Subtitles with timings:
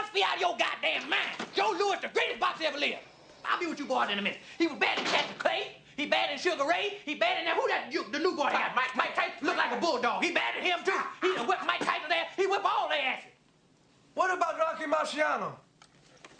[0.00, 1.38] must be out of your goddamn mind.
[1.54, 3.06] Joe Louis, the greatest boxer ever lived.
[3.44, 4.38] I'll be with you boys in a minute.
[4.58, 5.76] He was bad in Cassius Clay.
[5.96, 6.98] He bad in Sugar Ray.
[7.04, 7.54] He bad in that.
[7.56, 7.92] Who that?
[7.92, 8.74] You, the new boy got?
[8.74, 9.46] Mike, Mike Tyson.
[9.46, 10.24] Look like a bulldog.
[10.24, 10.98] He bad in him too.
[11.22, 12.26] He done whipped Mike Tyson there.
[12.36, 13.30] He whipped all their asses.
[14.14, 15.52] What about Rocky Marciano?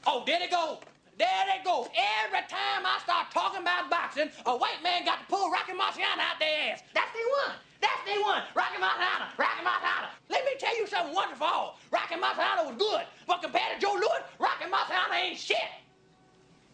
[0.06, 0.80] Oh, there they go.
[1.18, 1.86] There they go.
[2.26, 6.18] Every time I start talking about boxing, a white man got to pull Rocky Marciano
[6.18, 6.82] out their ass.
[6.92, 7.56] That's the one.
[7.84, 8.42] That's they one.
[8.54, 9.28] Rocky Marciano.
[9.36, 10.08] Rocky Marciano.
[10.30, 11.74] Let me tell you something wonderful.
[11.90, 15.58] Rocky Marciano was good, but compared to Joe Louis, Rocky Marciano ain't shit.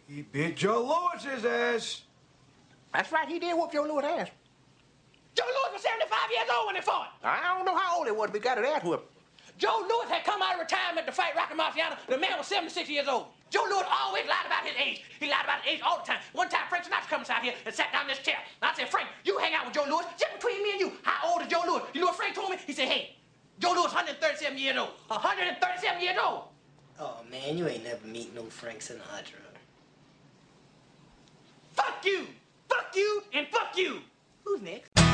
[0.06, 2.02] He beat Joe Louis's ass.
[2.94, 3.28] That's right.
[3.28, 4.28] He did whoop Joe Louis' ass.
[5.34, 7.12] Joe Louis was 75 years old when they fought.
[7.24, 9.10] I don't know how old he was, but he got his ass whooped.
[9.58, 11.96] Joe Louis had come out of retirement to fight Rocky Marciano.
[12.08, 13.26] The man was 76 years old.
[13.50, 15.02] Joe Louis always lied about his age.
[15.18, 16.20] He lied about his age all the time.
[16.32, 18.38] One time, Frank Sinatra comes out here and sat down in this chair.
[18.62, 20.92] And I said, Frank, you hang out with Joe Louis just between me and you.
[21.02, 21.82] How old is Joe Louis?
[21.92, 22.56] You know what Frank told me?
[22.66, 23.16] He said, hey,
[23.58, 24.90] Joe Louis 137 years old.
[25.08, 26.44] 137 years old.
[26.98, 29.40] Oh man, you ain't never meet no Frank Sinatra.
[31.72, 32.26] Fuck you!
[32.68, 34.00] Fuck you and fuck you!
[34.44, 35.09] Who's next?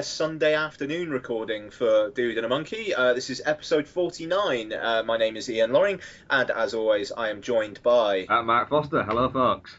[0.00, 2.94] It's Sunday afternoon recording for Dude and a Monkey.
[2.94, 4.72] Uh, this is episode 49.
[4.72, 6.00] Uh, my name is Ian Loring,
[6.30, 8.20] and as always, I am joined by.
[8.30, 9.02] At Mark Foster.
[9.02, 9.76] Hello, folks.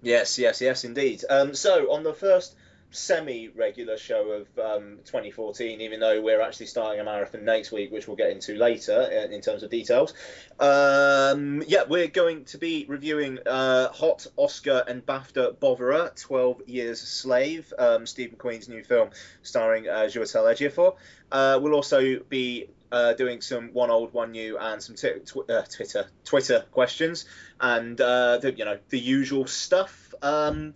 [0.00, 1.24] Yes, yes, yes, indeed.
[1.28, 2.56] Um, so, on the first
[2.90, 8.06] semi-regular show of um, 2014, even though we're actually starting a marathon next week, which
[8.06, 10.14] we'll get into later in, in terms of details.
[10.58, 17.00] Um, yeah, we're going to be reviewing uh, Hot Oscar and BAFTA Bovera, 12 Years
[17.00, 18.34] Slave, um, Steve
[18.68, 19.10] new film
[19.42, 20.96] starring uh, Chiwetel Ejiofor.
[21.30, 25.48] Uh, we'll also be uh, doing some one old, one new, and some t- tw-
[25.48, 27.24] uh, Twitter Twitter questions,
[27.60, 30.14] and uh, the, you know the usual stuff.
[30.22, 30.74] Um,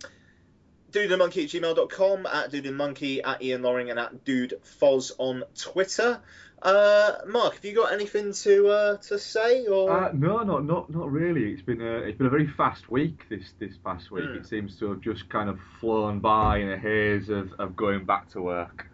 [0.95, 6.21] dudeandmonkey at gmail.com, at dudeandmonkey, at Ian Loring, and at dudefoz on Twitter.
[6.61, 9.67] Uh, Mark, have you got anything to uh, to say?
[9.67, 11.51] Or Uh, no, not not not really.
[11.51, 14.25] It's been a it's been a very fast week this this past week.
[14.25, 14.37] Hmm.
[14.37, 18.05] It seems to have just kind of flown by in a haze of, of going
[18.05, 18.87] back to work.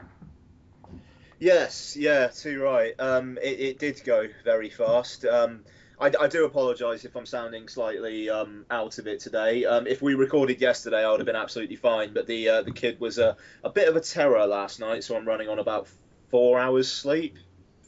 [1.40, 2.94] Yes, yeah, too right.
[3.00, 5.26] Um, it, it did go very fast.
[5.26, 5.64] Um,
[6.02, 9.66] I, I do apologise if I'm sounding slightly um, out of it today.
[9.66, 12.12] Um, if we recorded yesterday, I would have been absolutely fine.
[12.14, 15.16] But the uh, the kid was a, a bit of a terror last night, so
[15.16, 15.88] I'm running on about
[16.30, 17.38] four hours sleep,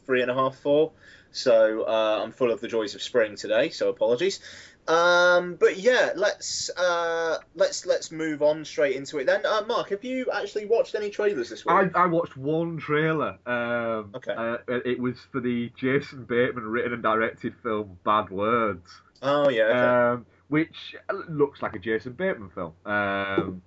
[0.05, 0.91] three and a half, four.
[1.31, 3.71] So uh, I'm full of the joys of spring today.
[3.71, 4.39] So apologies.
[4.87, 9.45] Um, but yeah, let's uh, let's let's move on straight into it then.
[9.45, 11.73] Uh, Mark, have you actually watched any trailers this week?
[11.73, 13.37] I, I watched one trailer.
[13.45, 14.33] Um, Okay.
[14.33, 18.89] Uh, it was for the Jason Bateman written and directed film Bad Words.
[19.21, 19.63] Oh yeah.
[19.63, 19.79] Okay.
[20.19, 20.95] um, which
[21.29, 22.73] looks like a Jason Bateman film.
[22.85, 23.61] Um,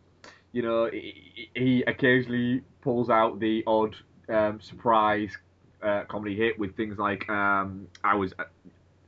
[0.53, 3.97] you know, he, he occasionally pulls out the odd
[4.29, 5.31] um, surprise
[5.83, 8.35] uh, comedy hit with things like um, I was.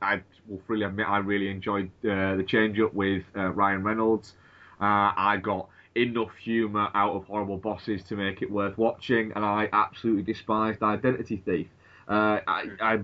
[0.01, 4.33] I will freely admit I really enjoyed uh, the change up with uh, Ryan Reynolds.
[4.81, 9.43] Uh, I got enough humour out of Horrible Bosses to make it worth watching, and
[9.43, 11.67] I absolutely despised Identity Thief.
[12.07, 12.99] Uh, I, I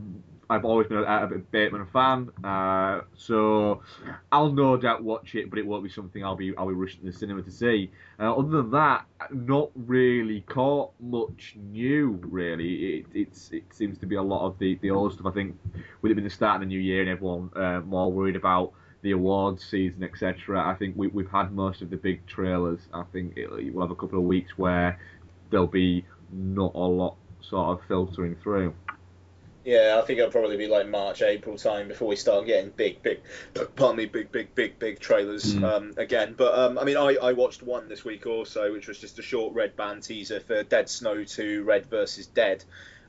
[0.49, 3.81] I've always been a, a Bateman fan, uh, so
[4.31, 6.99] I'll no doubt watch it, but it won't be something I'll be I'll be rushing
[7.01, 7.91] to the cinema to see.
[8.19, 12.19] Uh, other than that, not really caught much new.
[12.23, 15.25] Really, it it's it seems to be a lot of the the old stuff.
[15.25, 15.57] I think
[16.01, 18.73] with it being the start of the new year and everyone uh, more worried about
[19.01, 20.67] the awards season, etc.
[20.67, 22.79] I think we, we've had most of the big trailers.
[22.93, 24.99] I think it, we'll have a couple of weeks where
[25.49, 28.73] there'll be not a lot sort of filtering through.
[29.65, 33.01] Yeah, I think it'll probably be like March, April time before we start getting big,
[33.01, 33.19] big,
[33.75, 35.63] pardon me, big, big, big, big trailers Mm.
[35.63, 36.35] um, again.
[36.37, 39.23] But um, I mean, I, I watched one this week also, which was just a
[39.23, 42.63] short red band teaser for Dead Snow 2 Red versus Dead,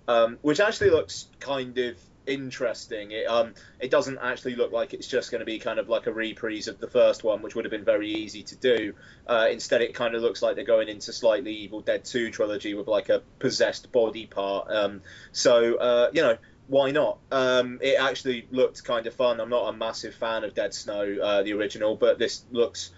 [0.08, 3.10] um, which actually looks kind of interesting.
[3.10, 6.06] It um it doesn't actually look like it's just going to be kind of like
[6.06, 8.94] a reprise of the first one, which would have been very easy to do.
[9.26, 12.74] Uh, instead, it kind of looks like they're going into slightly Evil Dead 2 trilogy
[12.74, 14.70] with like a possessed body part.
[14.70, 15.02] Um,
[15.32, 16.36] so uh, you know
[16.68, 17.18] why not?
[17.30, 19.40] Um, it actually looked kind of fun.
[19.40, 22.90] I'm not a massive fan of Dead Snow, uh, the original, but this looks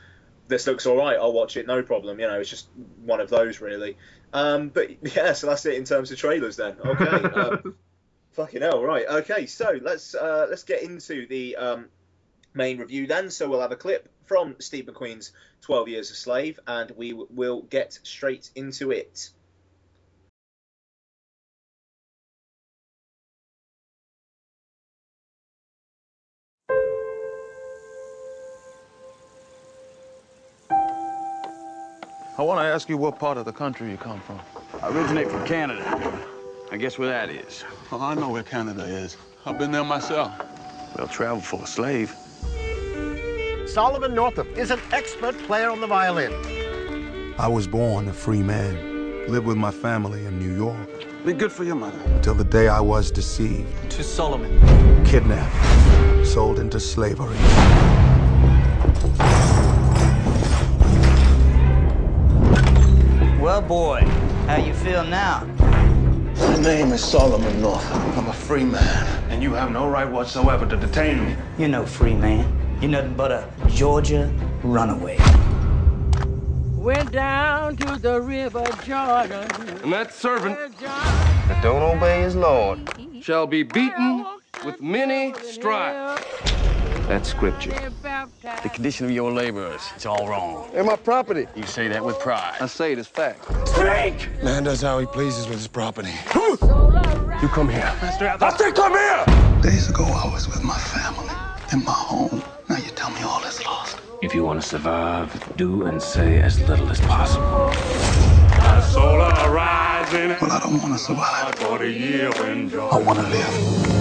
[0.48, 1.16] this looks all right.
[1.16, 2.18] I'll watch it, no problem.
[2.20, 2.68] You know, it's just
[3.04, 3.96] one of those really.
[4.32, 6.76] Um, but yeah, so that's it in terms of trailers then.
[6.84, 7.04] Okay.
[7.06, 7.76] Um,
[8.38, 9.04] fucking hell, right?
[9.04, 11.86] Okay, so let's uh, let's get into the um,
[12.54, 13.30] main review then.
[13.30, 15.32] So we'll have a clip from Steve McQueen's
[15.62, 19.30] 12 Years a Slave, and we w- will get straight into it.
[30.70, 34.38] I want to ask you what part of the country you come from.
[34.80, 36.37] I originate from Canada.
[36.70, 37.64] I guess where that is.
[37.90, 39.16] Oh, I know where Canada is.
[39.46, 40.32] I've been there myself.
[40.96, 42.14] Well, travel for a slave.
[43.66, 46.32] Solomon Northup is an expert player on the violin.
[47.38, 50.88] I was born a free man, lived with my family in New York
[51.24, 51.98] Be good for your mother.
[52.06, 55.04] until the day I was deceived, To Solomon.
[55.04, 57.36] kidnapped, sold into slavery.
[63.40, 64.00] Well, boy,
[64.46, 65.46] how you feel now?
[66.58, 68.18] My name is Solomon Northup.
[68.18, 71.36] I'm a free man, and you have no right whatsoever to detain me.
[71.56, 72.52] You're no free man.
[72.80, 74.28] You're nothing but a Georgia
[74.64, 75.18] runaway.
[76.74, 79.48] Went down to the river Jordan.
[79.84, 82.80] And that servant that don't obey his Lord
[83.22, 84.26] shall be beaten
[84.64, 86.24] with many stripes.
[87.08, 87.70] That's scripture.
[87.70, 90.70] The condition of your laborers, it's all wrong.
[90.74, 91.46] And my property.
[91.56, 92.58] You say that with pride.
[92.60, 93.46] I say it is fact.
[93.66, 94.28] Speak!
[94.42, 96.12] Man does how he pleases with his property.
[96.34, 97.90] You come here.
[98.02, 99.24] Master, I said come here!
[99.62, 101.34] Days ago, I was with my family
[101.72, 102.42] in my home.
[102.68, 103.98] Now you tell me all is lost.
[104.20, 107.72] If you want to survive, do and say as little as possible.
[110.40, 111.54] Well, I don't want to survive.
[111.62, 113.97] I want to live.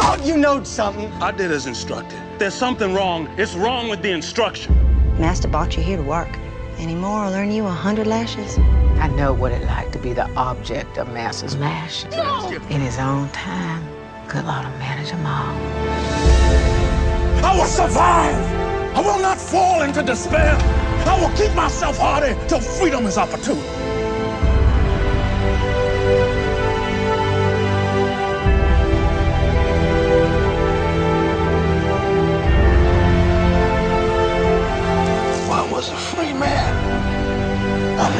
[0.00, 1.12] I thought you knowed something.
[1.22, 2.18] I did as instructed.
[2.38, 3.28] There's something wrong.
[3.36, 4.74] It's wrong with the instruction.
[5.18, 6.38] Master brought you here to work.
[6.78, 8.56] Any more, I'll earn you a hundred lashes.
[8.98, 12.06] I know what it like to be the object of Master's lash.
[12.70, 13.86] In his own time,
[14.26, 15.54] good Lord will manage them all.
[17.44, 18.96] I will survive.
[18.96, 20.56] I will not fall into despair.
[21.06, 23.79] I will keep myself hardy till freedom is opportune.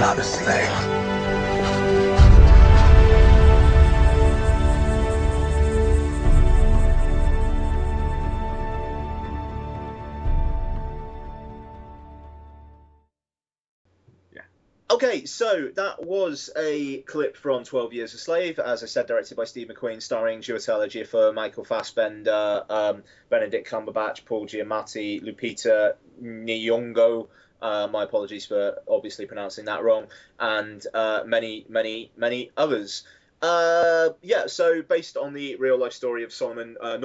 [0.00, 1.11] Not a slave.
[14.90, 19.37] Okay, so that was a clip from 12 Years a Slave, as I said, directed
[19.37, 27.28] by Steve McQueen, starring Chiwetel Ejiofor, Michael Fassbender, um, Benedict Cumberbatch, Paul Giamatti, Lupita Nyong'o.
[27.62, 30.07] Uh, my apologies for obviously pronouncing that wrong,
[30.38, 33.05] and uh, many, many, many others.
[33.43, 36.99] Uh, yeah, so based on the real life story of Solomon uh,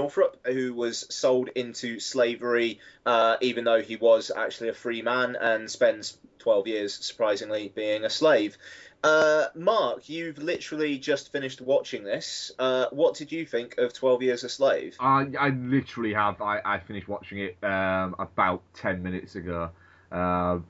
[0.46, 5.72] who was sold into slavery, uh, even though he was actually a free man and
[5.72, 8.58] spends 12 years, surprisingly, being a slave.
[9.06, 12.52] Uh, Mark, you've literally just finished watching this.
[12.58, 14.98] Uh, what did you think of 12 Years a Slave?
[15.00, 16.42] I, I literally have.
[16.42, 19.70] I, I finished watching it um, about 10 minutes ago.
[20.12, 20.66] Um,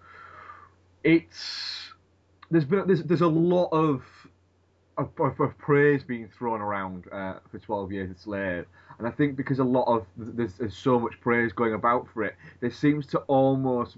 [1.03, 1.93] it's
[2.51, 4.03] there's been there's, there's a lot of
[4.97, 8.65] of, of, praise being thrown around uh, for 12 Years a Slave,
[8.97, 12.23] and I think because a lot of there's, there's so much praise going about for
[12.23, 13.97] it, there seems to almost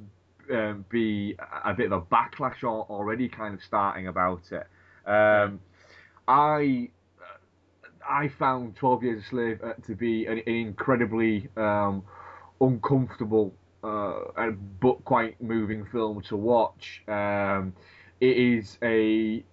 [0.51, 4.67] um, be a bit of a backlash already kind of starting about it.
[5.07, 5.59] Um,
[6.27, 6.89] I
[8.09, 12.03] I found 12 Years a Slave uh, to be an, an incredibly um,
[12.59, 13.53] uncomfortable
[13.87, 17.03] uh, but quite moving film to watch.
[17.07, 17.73] Um,
[18.19, 19.43] it is a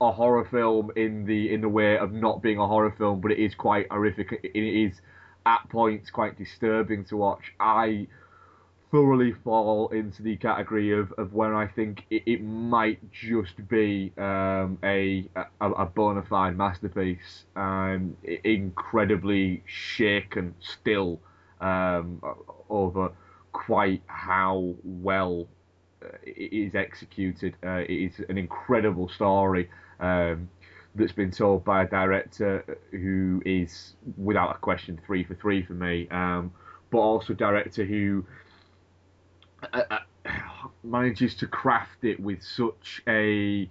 [0.00, 3.30] a horror film in the in the way of not being a horror film, but
[3.30, 4.40] it is quite horrific.
[4.42, 5.00] It is
[5.44, 7.52] at points quite disturbing to watch.
[7.60, 8.08] I
[8.90, 14.12] thoroughly fall into the category of, of when I think it, it might just be
[14.16, 15.28] um, a,
[15.60, 17.44] a a bona fide masterpiece.
[17.54, 21.20] Um, incredibly shaken still
[21.60, 22.20] um,
[22.68, 23.12] over
[23.56, 25.48] quite how well
[26.04, 27.56] uh, it is executed.
[27.64, 30.48] Uh, it is an incredible story um,
[30.94, 35.72] that's been told by a director who is, without a question, three for three for
[35.72, 36.06] me.
[36.10, 36.52] Um,
[36.90, 38.26] but also a director who
[39.72, 39.98] uh, uh,
[40.84, 43.68] manages to craft it with such a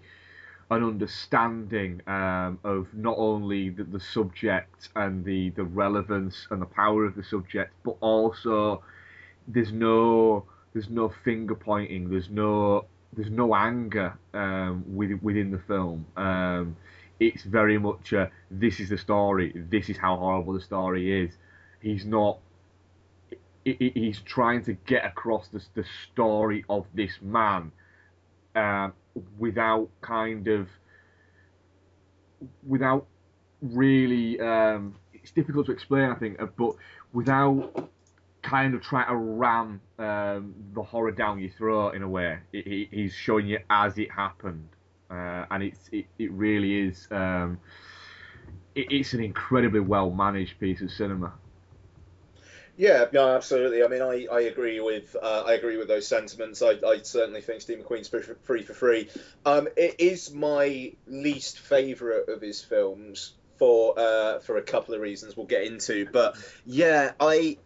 [0.72, 6.66] an understanding um, of not only the, the subject and the, the relevance and the
[6.66, 8.82] power of the subject, but also
[9.48, 15.60] there's no there's no finger pointing, there's no there's no anger um, within within the
[15.60, 16.06] film.
[16.18, 16.76] Um,
[17.20, 21.34] it's very much a, this is the story, this is how horrible the story is.
[21.82, 22.40] He's not.
[23.64, 27.72] He's trying to get across the, the story of this man
[28.54, 28.90] uh,
[29.40, 30.68] without kind of
[32.68, 33.06] without
[33.62, 34.40] really.
[34.40, 36.76] Um, it's difficult to explain, I think, uh, but
[37.12, 37.90] without
[38.46, 42.38] kind of trying to ram um, the horror down your throat in a way.
[42.54, 44.70] It, it, he's showing you as it happened,
[45.10, 47.08] uh, and it's it, it really is.
[47.12, 47.60] Um,
[48.76, 51.34] it's an incredibly well managed piece of cinema.
[52.78, 53.84] Yeah, no, absolutely.
[53.84, 56.62] I mean, I, I agree with uh, I agree with those sentiments.
[56.62, 58.10] I, I certainly think Steve McQueen's
[58.44, 59.10] free for free.
[59.46, 65.02] Um, it is my least favourite of his films for uh, for a couple of
[65.02, 66.06] reasons we'll get into.
[66.12, 66.36] But
[66.66, 67.58] yeah, I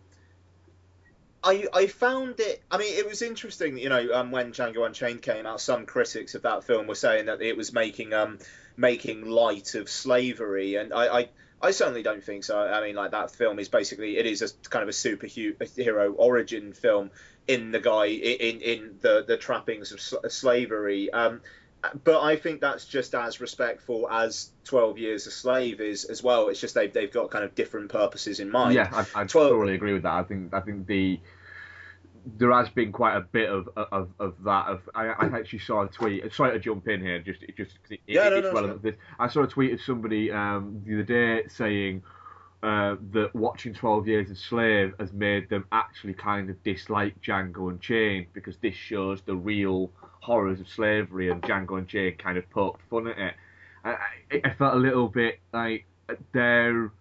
[1.44, 2.62] I, I found it.
[2.70, 3.78] I mean, it was interesting.
[3.78, 7.28] You know, um, when Django Unchained came out, some critics of that film were saying
[7.28, 8.40] that it was making um
[8.76, 11.30] making light of slavery, and I, I,
[11.62, 12.60] I certainly don't think so.
[12.60, 16.74] I mean, like that film is basically it is a kind of a superhero origin
[16.74, 17.12] film
[17.48, 21.10] in the guy in in the the trappings of sl- slavery.
[21.12, 21.42] Um,
[22.04, 26.50] but I think that's just as respectful as Twelve Years a Slave is as well.
[26.50, 28.76] It's just they've they've got kind of different purposes in mind.
[28.76, 29.30] Yeah, I, I 12...
[29.30, 30.14] totally agree with that.
[30.14, 31.20] I think I think the
[32.38, 34.68] there has been quite a bit of of, of that.
[34.68, 36.34] Of I, I actually saw a tweet.
[36.34, 38.84] Sorry to jump in here, just it just it, yeah, it, no, it's no, relevant.
[38.84, 38.92] no.
[39.18, 42.04] I saw a tweet of somebody um, the other day saying,
[42.62, 47.70] uh, that watching 12 Years a Slave has made them actually kind of dislike Django
[47.70, 52.82] Unchained because this shows the real horrors of slavery and Django Unchained kind of poked
[52.90, 53.34] fun at it.
[53.86, 55.86] I, I, I felt a little bit like
[56.34, 56.92] they're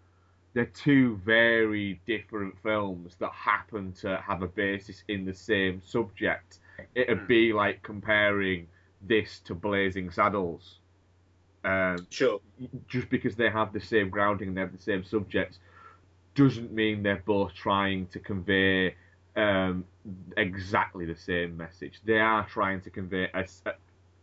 [0.55, 6.59] they're two very different films that happen to have a basis in the same subject.
[6.95, 8.67] It'd be like comparing
[9.03, 10.78] this to Blazing Saddles.
[11.65, 12.41] Um, sure.
[12.89, 15.59] Just because they have the same grounding and they have the same subjects
[16.35, 18.95] doesn't mean they're both trying to convey
[19.37, 19.85] um,
[20.37, 22.01] exactly the same message.
[22.05, 23.45] They are trying to convey a,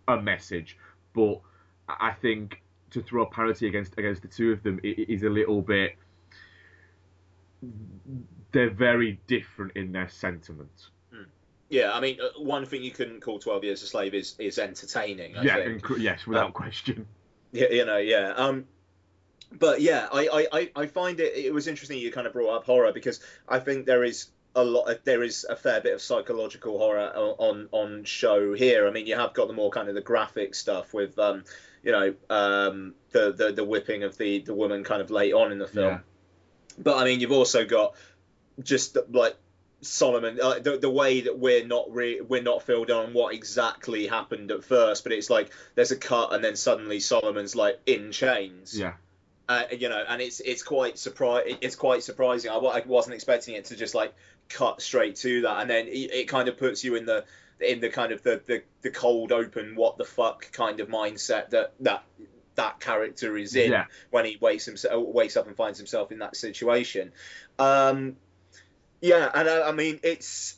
[0.08, 0.78] a, message,
[1.14, 1.42] but
[1.88, 2.62] I think
[2.92, 5.96] to throw parity against against the two of them is a little bit.
[8.52, 10.90] They're very different in their sentiments.
[11.70, 14.60] Yeah, I mean, uh, one thing you couldn't call Twelve Years a Slave is is
[14.60, 15.36] entertaining.
[15.36, 15.82] I yeah, think.
[15.82, 17.08] inc- yes, without Um, question.
[17.56, 18.34] Yeah, you know, yeah.
[18.36, 18.66] Um,
[19.52, 22.56] but yeah, I, I, I- I find it it was interesting you kind of brought
[22.56, 25.94] up horror because I think there is a lot of, there is a fair bit
[25.94, 28.88] of psychological horror on on show here.
[28.88, 31.44] I mean, you have got the more kind of the graphic stuff with um,
[31.84, 35.52] you know, um, the the the whipping of the the woman kind of late on
[35.52, 35.86] in the film.
[35.86, 36.00] Yeah.
[36.78, 37.96] But I mean, you've also got
[38.64, 39.36] just like
[39.86, 44.08] Solomon, uh, the the way that we're not re- we're not filled on what exactly
[44.08, 48.12] happened at first, but it's like there's a cut and then suddenly Solomon's like in
[48.12, 48.78] chains.
[48.78, 48.94] Yeah.
[49.48, 52.50] Uh, you know, and it's it's quite surpri- It's quite surprising.
[52.52, 54.14] I, I wasn't expecting it to just like
[54.50, 57.26] cut straight to that, and then it, it kind of puts you in the
[57.60, 61.52] in the kind of the, the the cold open what the fuck kind of mindset
[61.52, 62.04] that that
[62.56, 63.86] that character is in Yeah.
[64.10, 67.12] when he wakes himself wakes up and finds himself in that situation.
[67.60, 68.16] Um,
[69.02, 70.58] yeah, and I, I mean it's.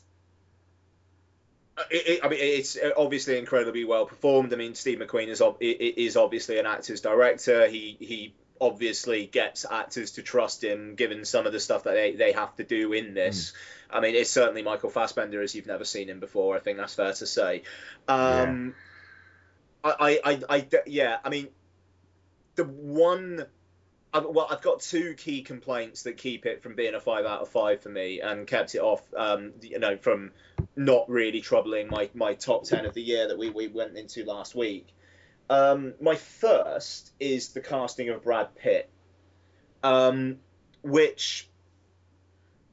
[1.76, 4.52] Uh, it, it, I mean, it's uh, obviously incredibly well performed.
[4.52, 7.68] I mean, Steve McQueen is ob- i- i- is obviously an actor's director.
[7.68, 12.12] He he obviously gets actors to trust him, given some of the stuff that they,
[12.12, 13.50] they have to do in this.
[13.90, 13.96] Hmm.
[13.98, 16.56] I mean, it's certainly Michael Fassbender as you've never seen him before.
[16.56, 17.62] I think that's fair to say.
[18.08, 18.74] Um,
[19.84, 21.18] I, I, I, I, yeah.
[21.24, 21.48] I mean,
[22.56, 23.46] the one.
[24.12, 27.40] I've, well, I've got two key complaints that keep it from being a five out
[27.42, 30.32] of five for me, and kept it off, um, you know, from
[30.76, 34.24] not really troubling my, my top ten of the year that we, we went into
[34.24, 34.88] last week.
[35.50, 38.90] Um, my first is the casting of Brad Pitt,
[39.82, 40.38] um,
[40.82, 41.48] which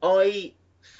[0.02, 0.52] I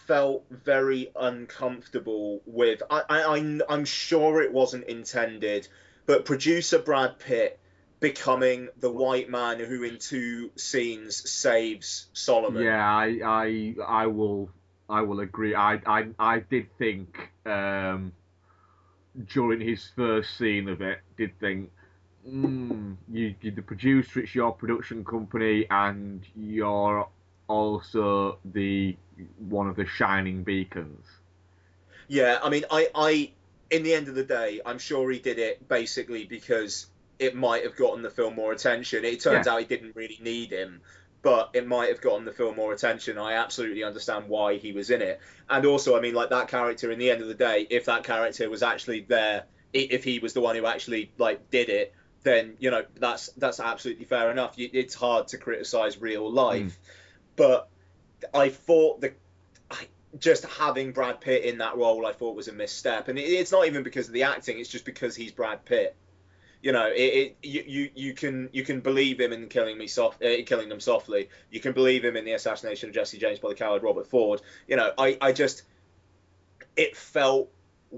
[0.07, 2.83] felt very uncomfortable with.
[2.91, 5.69] I, I, I'm sure it wasn't intended,
[6.07, 7.59] but producer Brad Pitt
[8.01, 12.63] becoming the white man who in two scenes saves Solomon.
[12.63, 14.51] Yeah, I, I, I will,
[14.89, 15.55] I will agree.
[15.55, 18.13] I, I, I did think um,
[19.29, 21.71] during his first scene of it, did think,
[22.29, 27.09] mm, you, you're the producer, it's your production company, and you're
[27.49, 28.97] also the
[29.49, 31.07] one of the shining beacons.
[32.09, 33.31] Yeah, I mean, I, I,
[33.71, 36.87] in the end of the day, I'm sure he did it basically because
[37.19, 39.05] it might have gotten the film more attention.
[39.05, 39.55] It turns Yeah.
[39.55, 40.81] out he didn't really need him,
[41.23, 43.19] but it might have gotten the film more attention.
[43.19, 45.21] I absolutely understand why he was in it.
[45.49, 48.05] And also, I mean, like that character, in the end of the day, if that
[48.05, 52.57] character was actually there, if he was the one who actually like did it, then
[52.59, 54.55] you know that's that's absolutely fair enough.
[54.57, 56.77] You- It's hard to criticize real life, mm.
[57.37, 57.69] but
[58.35, 59.13] I thought the
[59.71, 59.87] I,
[60.19, 63.53] just having Brad Pitt in that role, I thought was a misstep, and it, it's
[63.53, 65.95] not even because of the acting; it's just because he's Brad Pitt.
[66.63, 69.87] You know, it, it you, you you can you can believe him in killing me
[69.87, 71.29] soft, uh, killing them softly.
[71.51, 74.41] You can believe him in the assassination of Jesse James by the coward Robert Ford.
[74.67, 75.63] You know, I I just
[76.77, 77.51] it felt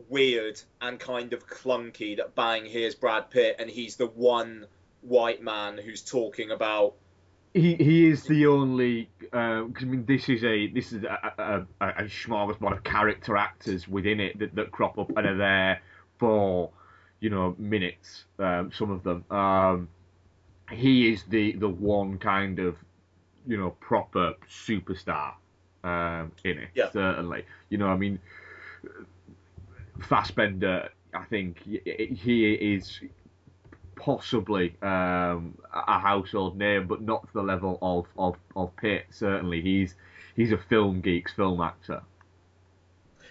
[0.08, 4.66] weird and kind of clunky that bang here's Brad Pitt and he's the one
[5.00, 6.94] white man who's talking about
[7.54, 9.10] He he is the only.
[9.32, 12.84] Uh, 'cause, I mean, this is a this is a, a, a, a smorgasbord of
[12.84, 15.80] character actors within it that, that crop up and are there
[16.18, 16.70] for
[17.20, 18.24] you know minutes.
[18.38, 19.24] Um, some of them.
[19.30, 19.88] Um,
[20.70, 22.76] he is the the one kind of
[23.46, 25.32] you know proper superstar
[25.84, 26.68] um, in it.
[26.74, 26.90] Yeah.
[26.90, 27.44] Certainly.
[27.70, 28.18] You know, I mean,
[30.00, 30.90] Fassbender.
[31.14, 31.80] I think he
[32.14, 33.00] he is
[33.96, 39.06] possibly um, a household name, but not to the level of, of, of Pitt.
[39.10, 39.94] Certainly, he's
[40.36, 42.02] he's a film geek's film actor.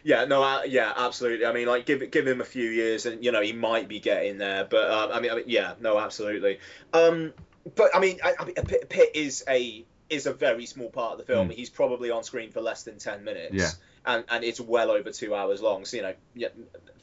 [0.08, 1.46] Yeah, no, uh, yeah, absolutely.
[1.46, 4.00] I mean, like, give give him a few years, and you know, he might be
[4.00, 4.64] getting there.
[4.64, 6.60] But um, I mean, I mean, yeah, no, absolutely.
[6.94, 7.34] Um,
[7.76, 11.12] but I mean, I, I mean, Pitt, Pitt is a is a very small part
[11.12, 11.50] of the film.
[11.50, 11.54] Mm.
[11.56, 13.54] He's probably on screen for less than ten minutes.
[13.54, 13.70] Yeah.
[14.06, 15.84] and and it's well over two hours long.
[15.84, 16.50] So you know, yeah,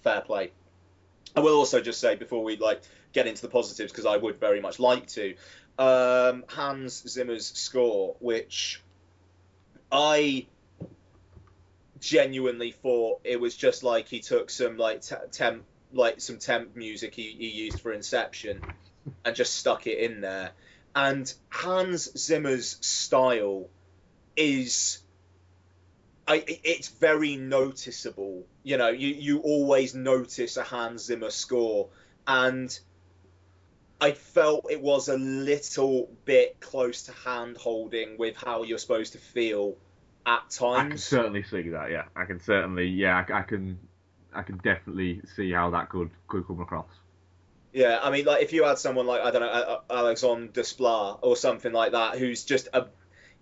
[0.03, 0.53] fair play.
[1.37, 2.81] I will also just say before we like
[3.13, 5.35] get into the positives because I would very much like to.
[5.79, 8.81] um, Hans Zimmer's score, which
[9.93, 10.47] I
[12.05, 16.77] genuinely thought it was just like he took some like t- temp like some temp
[16.77, 18.61] music he, he used for Inception
[19.25, 20.51] and just stuck it in there.
[20.95, 23.71] And Hans Zimmer's style
[24.37, 24.99] is
[26.29, 28.45] I, it's very noticeable.
[28.63, 31.89] You know, you, you always notice a Hans Zimmer score,
[32.27, 32.79] and
[34.01, 39.13] I felt it was a little bit close to hand holding with how you're supposed
[39.13, 39.77] to feel
[40.27, 40.79] at times.
[40.79, 41.91] I can certainly see that.
[41.91, 42.87] Yeah, I can certainly.
[42.87, 43.79] Yeah, I, I can.
[44.33, 46.89] I can definitely see how that could could come across.
[47.73, 51.37] Yeah, I mean, like if you had someone like I don't know Alexandre Desplat or
[51.37, 52.87] something like that, who's just a,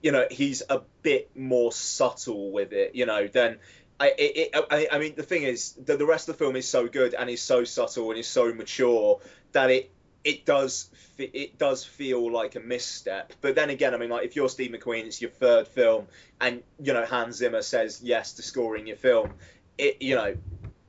[0.03, 3.59] you know, he's a bit more subtle with it, you know, then
[4.01, 6.57] I, it, it, I, I mean, the thing is, the, the rest of the film
[6.57, 9.21] is so good and is so subtle and is so mature
[9.53, 9.91] that it
[10.25, 13.33] it does it does feel like a misstep.
[13.41, 16.07] But then again, I mean, like if you're Steve McQueen, it's your third film,
[16.41, 19.35] and you know Hans Zimmer says yes to scoring your film,
[19.79, 20.37] it you know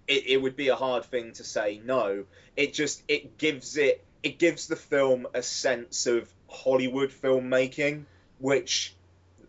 [0.07, 2.25] it, it would be a hard thing to say no.
[2.55, 8.05] It just it gives it it gives the film a sense of Hollywood filmmaking,
[8.39, 8.95] which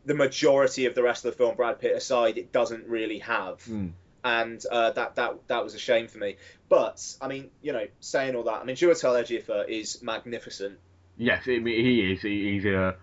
[0.04, 3.62] the majority of the rest of the film, Brad Pitt aside, it doesn't really have.
[3.64, 3.92] Mm.
[4.24, 6.36] And uh, that that that was a shame for me.
[6.70, 10.78] But I mean, you know, saying all that, I mean, Chiwetel Ejiofor is magnificent.
[11.18, 12.22] Yes, he is.
[12.22, 12.96] He, he's a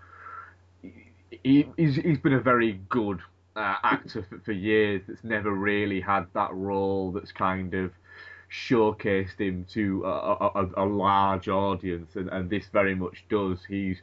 [1.44, 3.20] he, he's, he's been a very good
[3.56, 7.92] uh, actor for, for years that's never really had that role that's kind of
[8.50, 13.58] showcased him to a, a, a large audience, and, and this very much does.
[13.66, 14.00] He's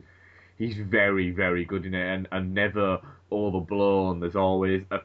[0.59, 2.99] he's very very good in it, and, and never
[3.31, 4.19] overblown.
[4.19, 4.99] There's always, a,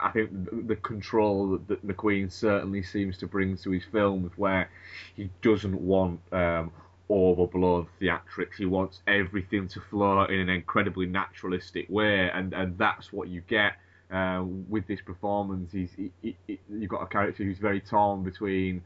[0.00, 0.30] I think,
[0.68, 4.70] the control that McQueen certainly seems to bring to his films, where
[5.16, 6.70] he doesn't want um,
[7.10, 8.56] overblown theatrics.
[8.58, 13.42] He wants everything to flow in an incredibly naturalistic way, and, and that's what you
[13.48, 13.72] get
[14.10, 15.72] uh, with this performance.
[15.72, 18.82] He's he, he, you've got a character who's very torn between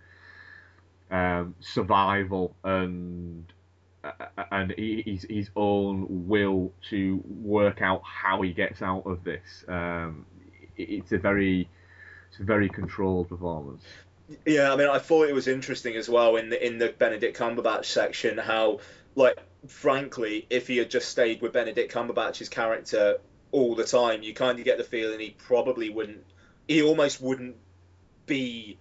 [1.11, 3.56] um, survival and uh,
[4.51, 9.65] and his his own will to work out how he gets out of this.
[9.69, 10.27] Um,
[10.77, 11.69] it's a very
[12.31, 13.83] it's a very controlled performance.
[14.45, 17.39] Yeah, I mean, I thought it was interesting as well in the in the Benedict
[17.39, 18.81] Cumberbatch section how,
[19.15, 19.39] like,
[19.69, 23.19] frankly, if he had just stayed with Benedict Cumberbatch's character
[23.53, 26.25] all the time, you kind of get the feeling he probably wouldn't,
[26.67, 27.57] he almost wouldn't
[28.27, 28.79] be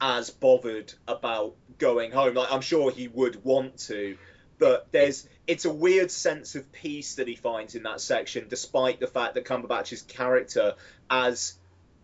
[0.00, 2.34] as bothered about going home.
[2.34, 4.16] Like, I'm sure he would want to,
[4.58, 9.00] but there's it's a weird sense of peace that he finds in that section, despite
[9.00, 10.74] the fact that Cumberbatch's character,
[11.08, 11.54] as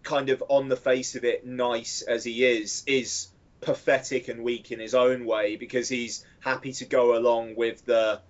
[0.03, 3.29] kind of on the face of it nice as he is, is
[3.61, 8.21] pathetic and weak in his own way because he's happy to go along with the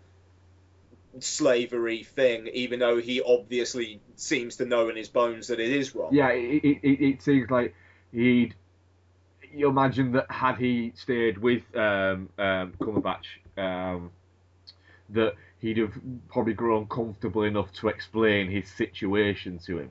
[1.21, 5.95] slavery thing, even though he obviously seems to know in his bones that it is
[5.95, 6.15] wrong.
[6.15, 7.75] Yeah, it, it, it seems like
[8.13, 8.55] he'd.
[9.55, 14.11] You imagine that had he stayed with um, um, Cumberbatch, um,
[15.11, 15.93] that he'd have
[16.29, 19.91] probably grown comfortable enough to explain his situation to him.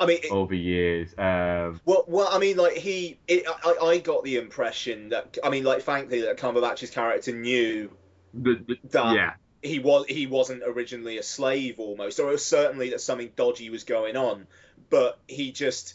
[0.00, 1.10] I mean, it, over years.
[1.18, 5.50] Um, well, well, I mean, like he, it, I, I got the impression that, I
[5.50, 7.90] mean, like, frankly, that Cumberbatch's character knew
[8.32, 9.32] the, the, that yeah.
[9.60, 13.68] he was he wasn't originally a slave, almost, or it was certainly that something dodgy
[13.68, 14.46] was going on,
[14.88, 15.94] but he just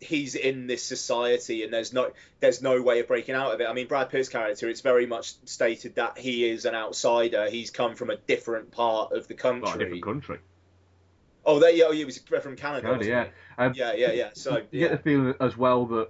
[0.00, 3.68] he's in this society and there's no there's no way of breaking out of it.
[3.68, 7.48] I mean, Brad Pitt's character, it's very much stated that he is an outsider.
[7.48, 9.68] He's come from a different part of the country.
[9.68, 10.38] Oh, a different country.
[11.44, 12.88] Oh, there, yeah, oh, he was from Canada.
[12.88, 13.26] Canada yeah.
[13.56, 14.30] Um, yeah, yeah, yeah.
[14.34, 14.88] So you yeah.
[14.88, 16.08] get the feeling as well that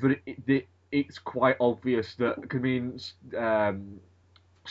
[0.00, 3.00] that it, it, it's quite obvious that I mean
[3.36, 4.00] um,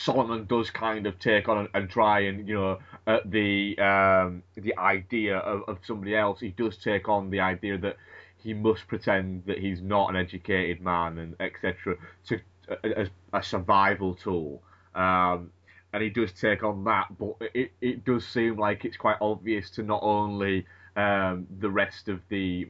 [0.04, 4.42] Solomon does kind of take on and, and try and you know uh, the um,
[4.54, 6.40] the idea of, of somebody else.
[6.40, 7.96] He does take on the idea that
[8.38, 11.96] he must pretend that he's not an educated man and etc.
[12.28, 12.40] to
[12.82, 14.62] as a survival tool.
[14.94, 15.50] Um,
[15.92, 19.70] and he does take on that, but it, it does seem like it's quite obvious
[19.70, 20.64] to not only
[20.96, 22.68] um, the rest of the,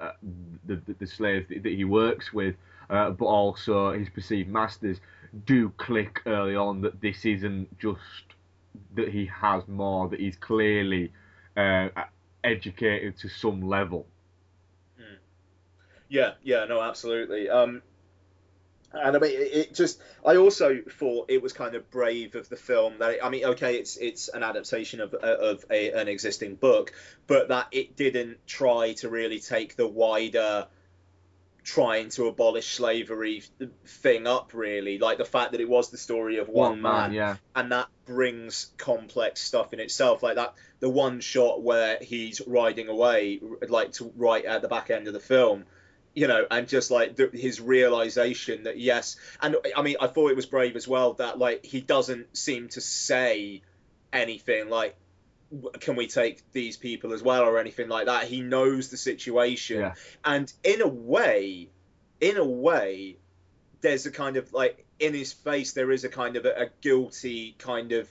[0.00, 0.12] uh,
[0.66, 2.56] the, the the slaves that he works with,
[2.88, 4.98] uh, but also his perceived masters
[5.44, 8.00] do click early on that this isn't just
[8.94, 11.12] that he has more, that he's clearly
[11.56, 11.88] uh,
[12.42, 14.06] educated to some level.
[14.98, 15.18] Mm.
[16.08, 17.48] Yeah, yeah, no, absolutely.
[17.48, 17.82] Um,
[18.92, 20.00] and I mean, it just.
[20.24, 23.44] I also thought it was kind of brave of the film that it, I mean,
[23.44, 26.92] okay, it's it's an adaptation of of a, an existing book,
[27.26, 30.66] but that it didn't try to really take the wider
[31.66, 33.42] trying to abolish slavery
[33.84, 37.12] thing up really like the fact that it was the story of one, One man,
[37.12, 37.36] yeah.
[37.56, 42.88] and that brings complex stuff in itself like that the one shot where he's riding
[42.88, 45.64] away like to right at the back end of the film
[46.14, 50.30] you know and just like the, his realization that yes and i mean i thought
[50.30, 53.60] it was brave as well that like he doesn't seem to say
[54.12, 55.05] anything like "W-
[55.80, 58.24] can we take these people as well or anything like that?
[58.24, 59.80] He knows the situation.
[59.80, 59.94] Yeah.
[60.24, 61.68] and in a way
[62.20, 63.16] in a way
[63.80, 66.66] there's a kind of like in his face there is a kind of a, a
[66.80, 68.08] guilty kind of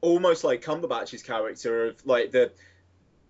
[0.00, 2.52] almost like Cumberbatch's character of like the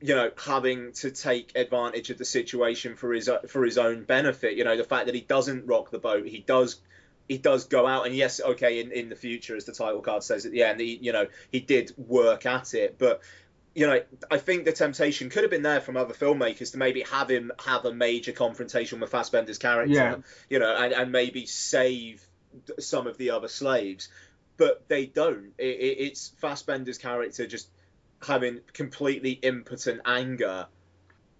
[0.00, 4.54] you know having to take advantage of the situation for his for his own benefit.
[4.56, 6.76] You know the fact that he doesn't rock the boat he does
[7.26, 8.06] he does go out.
[8.06, 10.80] And yes okay in, in the future as the title card says at the end
[10.80, 12.96] he you know he did work at it.
[12.98, 13.22] But
[13.74, 14.00] you know
[14.30, 17.52] I think the temptation could have been there from other filmmakers to maybe have him
[17.64, 20.16] have a major confrontation with Fassbender's character Yeah.
[20.48, 22.24] you know and, and maybe save
[22.78, 24.08] some of the other slaves.
[24.56, 25.52] But they don't.
[25.58, 27.68] It, it, it's Fassbender's character just
[28.20, 30.66] having completely impotent anger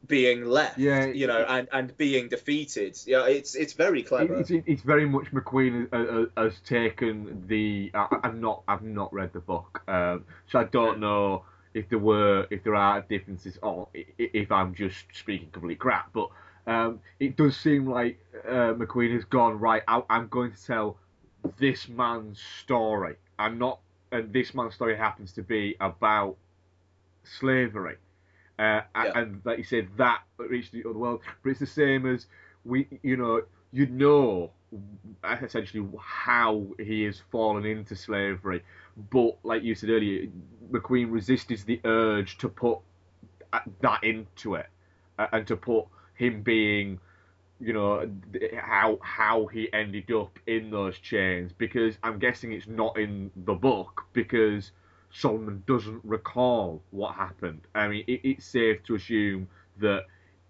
[0.06, 2.96] being left Yeah, you know and and being defeated.
[3.04, 4.38] Yeah it's it's very clever.
[4.38, 7.90] It's, it's very much McQueen has, has taken the.
[7.94, 11.98] I, I've not I've not read the book, um, so I don't know if there
[11.98, 16.12] were if there are differences or i- if I'm just speaking complete crap.
[16.12, 16.28] But
[16.66, 19.82] um, it does seem like uh, McQueen has gone right.
[19.88, 20.98] I, I'm going to tell
[21.58, 23.16] this man's story.
[23.38, 23.80] I'm not,
[24.12, 26.36] and this man's story happens to be about
[27.24, 27.96] slavery.
[28.58, 31.20] Uh, a- And like you said, that reached the other world.
[31.42, 32.26] But it's the same as
[32.64, 34.52] we, you know, you know
[35.42, 38.62] essentially how he has fallen into slavery.
[39.10, 40.26] But like you said earlier,
[40.70, 42.78] McQueen resisted the urge to put
[43.80, 44.66] that into it
[45.18, 46.98] and to put him being
[47.60, 48.08] you know
[48.60, 53.54] how how he ended up in those chains because I'm guessing it's not in the
[53.54, 54.70] book because
[55.10, 57.62] Solomon doesn't recall what happened.
[57.74, 60.04] I mean, it, it's safe to assume that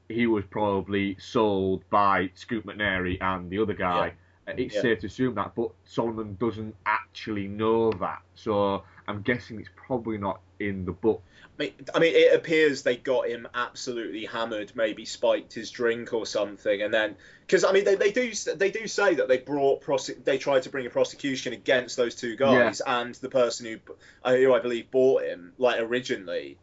[0.09, 4.14] he was probably sold by Scoot McNairy and the other guy.
[4.47, 4.81] Uh, It's Yeah.
[4.81, 8.23] safe to assume that, but Solomon doesn't actually know that.
[8.35, 11.23] So I'm guessing it's probably not in the book.
[11.61, 16.83] I mean, it appears they got him absolutely hammered, maybe spiked his drink or something,
[16.83, 17.16] and then
[17.47, 20.62] because I mean they, they do they do say that they brought prosec- they tried
[20.62, 23.79] to bring a prosecution against those two guys and the person who
[24.25, 26.57] uh, who I believe bought him like originally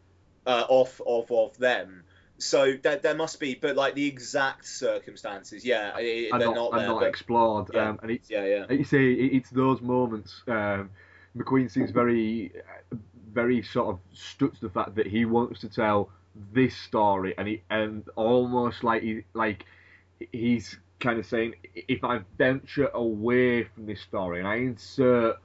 [0.47, 2.04] uh, off of of them.
[2.37, 6.71] So there, there must be, but like the exact circumstances, yeah, it, they're not, not,
[6.73, 6.87] there.
[6.87, 7.69] not but- explored.
[7.73, 7.89] Yeah.
[7.89, 8.71] Um, and it's yeah, yeah.
[8.71, 10.41] you see, it's those moments.
[10.47, 10.89] Um,
[11.37, 12.51] McQueen seems very,
[13.33, 16.09] very sort of stuck to the fact that he wants to tell
[16.53, 19.65] this story, and he and almost like he like
[20.31, 25.37] he's kind of saying, if I venture away from this story and I insert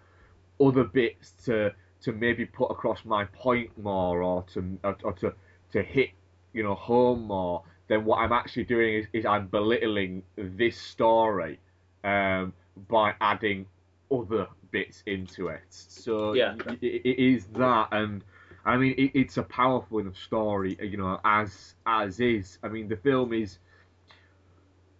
[0.60, 1.72] other bits to
[2.02, 5.34] to maybe put across my point more or to or, or to
[5.72, 6.10] to hit
[6.52, 11.58] you know home more then what I'm actually doing is, is I'm belittling this story
[12.04, 12.52] um,
[12.88, 13.66] by adding
[14.10, 15.62] other bits into it.
[15.70, 16.54] So Yeah.
[16.80, 18.22] it, it is that and
[18.64, 22.58] I mean it, it's a powerful enough story you know as as is.
[22.62, 23.58] I mean the film is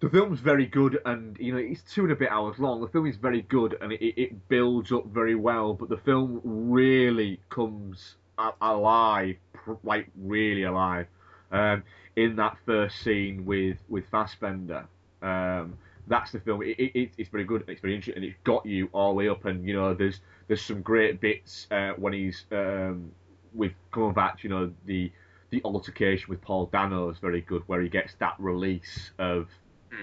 [0.00, 2.80] the film's very good and you know it's two and a bit hours long.
[2.80, 6.40] The film is very good and it, it builds up very well but the film
[6.44, 8.16] really comes
[8.60, 9.36] alive
[9.84, 11.06] like really alive
[11.50, 11.82] um,
[12.16, 14.86] in that first scene with with Fassbender
[15.22, 18.40] um, that's the film it, it, it- it's very good it's very interesting and it's
[18.44, 21.92] got you all the way up and you know there's there's some great bits uh,
[21.96, 23.10] when he's um,
[23.54, 25.10] with Cumberbatch you know the
[25.50, 29.48] the altercation with Paul Dano is very good where he gets that release of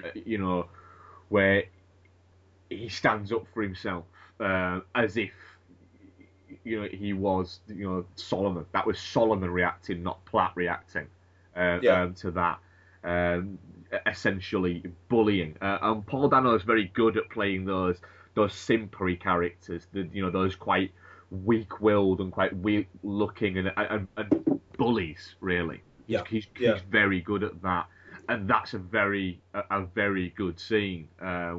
[0.03, 0.67] uh, you know,
[1.29, 1.63] where
[2.69, 4.05] he stands up for himself
[4.39, 5.31] uh, as if
[6.63, 8.65] you know he was you know Solomon.
[8.71, 11.07] That was Solomon reacting, not Platt reacting
[11.57, 12.01] uh, Yeah.
[12.03, 12.59] um, to that.
[13.03, 13.57] Um,
[14.05, 17.97] essentially bullying, uh, and Paul Dano is very good at playing those
[18.33, 19.87] those simpery characters.
[19.93, 20.91] The you know those quite
[21.31, 25.81] weak-willed and quite weak-looking and, and, and bullies really.
[26.07, 26.23] Yeah.
[26.27, 26.79] He's, he's Yeah.
[26.89, 27.87] very good at that,
[28.29, 31.07] and that's a very a, a very good scene.
[31.21, 31.55] Uh,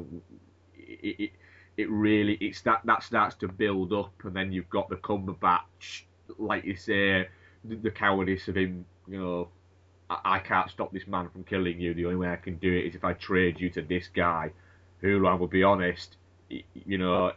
[0.75, 1.31] it, it
[1.77, 6.03] it really it's that that starts to build up, and then you've got the Cumberbatch,
[6.37, 7.27] like you say,
[7.63, 8.85] the, the cowardice of him.
[9.07, 9.49] You know,
[10.09, 11.93] I, I can't stop this man from killing you.
[11.93, 14.51] The only way I can do it is if I trade you to this guy,
[15.01, 16.17] who I will be honest,
[16.49, 17.31] you know,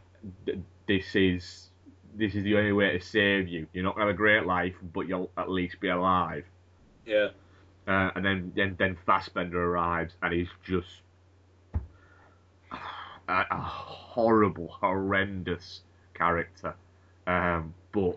[0.86, 1.68] this is
[2.14, 3.66] this is the only way to save you.
[3.72, 6.44] You're not gonna have a great life, but you'll at least be alive.
[7.06, 7.28] Yeah.
[7.86, 11.02] Uh, and then, then then Fassbender arrives and he's just
[13.28, 15.80] a, a horrible, horrendous
[16.14, 16.74] character,
[17.26, 18.16] um, but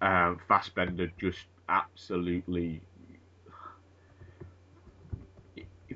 [0.00, 2.80] um, Fassbender just absolutely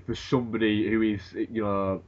[0.07, 2.03] for somebody who is you know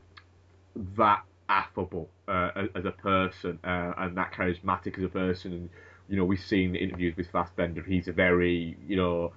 [0.97, 5.53] that affable uh, as- a person uh, and that charismatic as a person.
[5.53, 5.71] And
[6.09, 7.83] you know we've seen interviews with Fassbender.
[7.83, 9.33] He's a very you know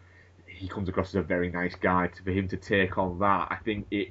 [0.46, 2.10] he comes across as a very nice guy.
[2.24, 4.10] For him to take on that I think it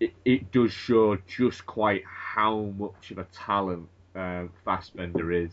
[0.00, 5.52] it, it does show just quite how much of a talent uh, Fassbender is.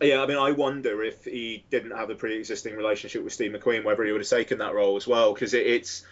[0.00, 3.84] Yeah, I mean, I wonder if he didn't have a pre-existing relationship with Steve McQueen,
[3.84, 6.04] whether he would have taken that role as well, because it, it's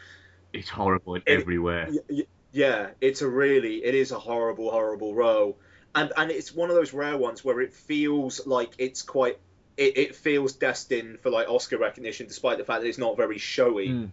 [0.53, 4.73] it's horrible in every way y- y- yeah, it's a really, it is a horrible,
[4.73, 5.57] horrible role,
[5.95, 9.39] and and it's one of those rare ones where it feels like it's quite,
[9.77, 13.39] it, it feels destined for like Oscar recognition, despite the fact that it's not very
[13.39, 13.89] showy.
[13.91, 14.11] Mm.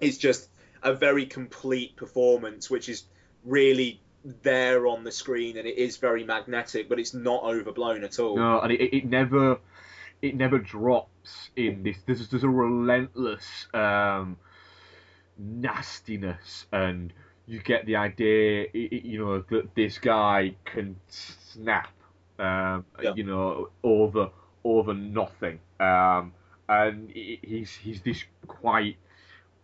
[0.00, 0.48] It's just
[0.82, 3.04] a very complete performance, which is
[3.44, 4.00] really
[4.42, 8.36] there on the screen, and it is very magnetic, but it's not overblown at all.
[8.36, 9.58] No, and it, it- it never
[10.22, 11.98] it never drops in this.
[12.06, 14.38] There's there's a relentless um,
[15.38, 17.12] nastiness, and
[17.46, 21.92] you get the idea, you know, that this guy can snap,
[22.38, 23.14] um, Yeah.
[23.14, 24.30] you know, over
[24.64, 26.32] over nothing, um,
[26.68, 28.96] and he's he's this quite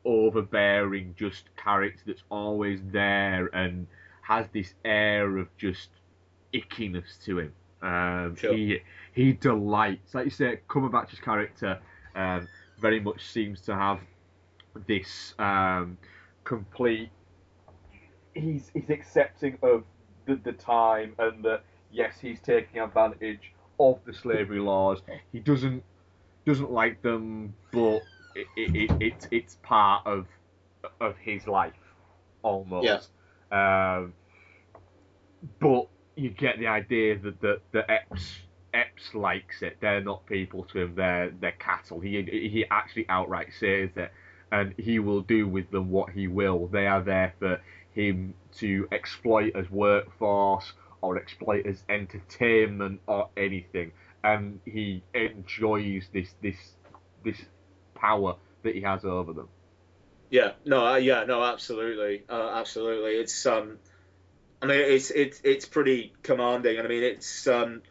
[0.04, 3.86] overbearing just character that's always there and
[4.22, 5.88] has this air of just
[6.52, 7.52] ickiness to him.
[7.82, 8.54] Um, Sure.
[8.54, 8.80] He
[9.12, 11.78] he delights, like you say, Cumberbatch's character
[12.14, 14.00] um, very much seems to have
[14.86, 15.98] this um,
[16.44, 17.10] complete.
[18.34, 19.84] He's he's accepting of
[20.26, 25.02] the, the time and that yes, he's taking advantage of the slavery laws.
[25.32, 25.82] He doesn't
[26.46, 28.02] doesn't like them, but
[28.34, 30.26] it, it, it, it's it's part of
[31.00, 31.72] of his life
[32.42, 33.10] almost.
[33.52, 34.12] Um,
[35.60, 38.38] but you get the idea that that, the Epps
[38.72, 39.76] Epps likes it.
[39.80, 40.94] They're not people to him.
[40.96, 42.00] They're they're cattle.
[42.00, 44.10] He he actually outright says it,
[44.54, 46.68] and he will do with them what he will.
[46.68, 47.60] They are there for
[47.92, 53.90] him to exploit as workforce or exploit as entertainment or anything.
[54.22, 56.56] And he enjoys this this
[57.24, 57.36] this
[57.96, 59.48] power that he has over them.
[60.30, 63.16] Yeah, no, uh, yeah, no, absolutely, uh, absolutely.
[63.16, 63.78] It's um,
[64.62, 67.82] I mean, it's it's it's pretty commanding, and I mean, it's um,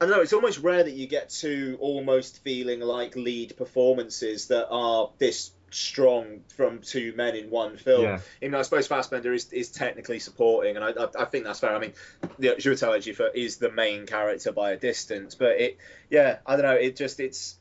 [0.00, 4.48] I don't know, it's almost rare that you get to almost feeling like lead performances
[4.48, 8.02] that are this strong from two men in one film.
[8.02, 8.20] Yeah.
[8.40, 11.60] Even though I suppose Fassbender is, is technically supporting, and I, I, I think that's
[11.60, 11.74] fair.
[11.74, 11.92] I mean,
[12.40, 15.78] Chiwetel Ejiofor is the main character by a distance, but it,
[16.10, 17.56] yeah, I don't know, it just it's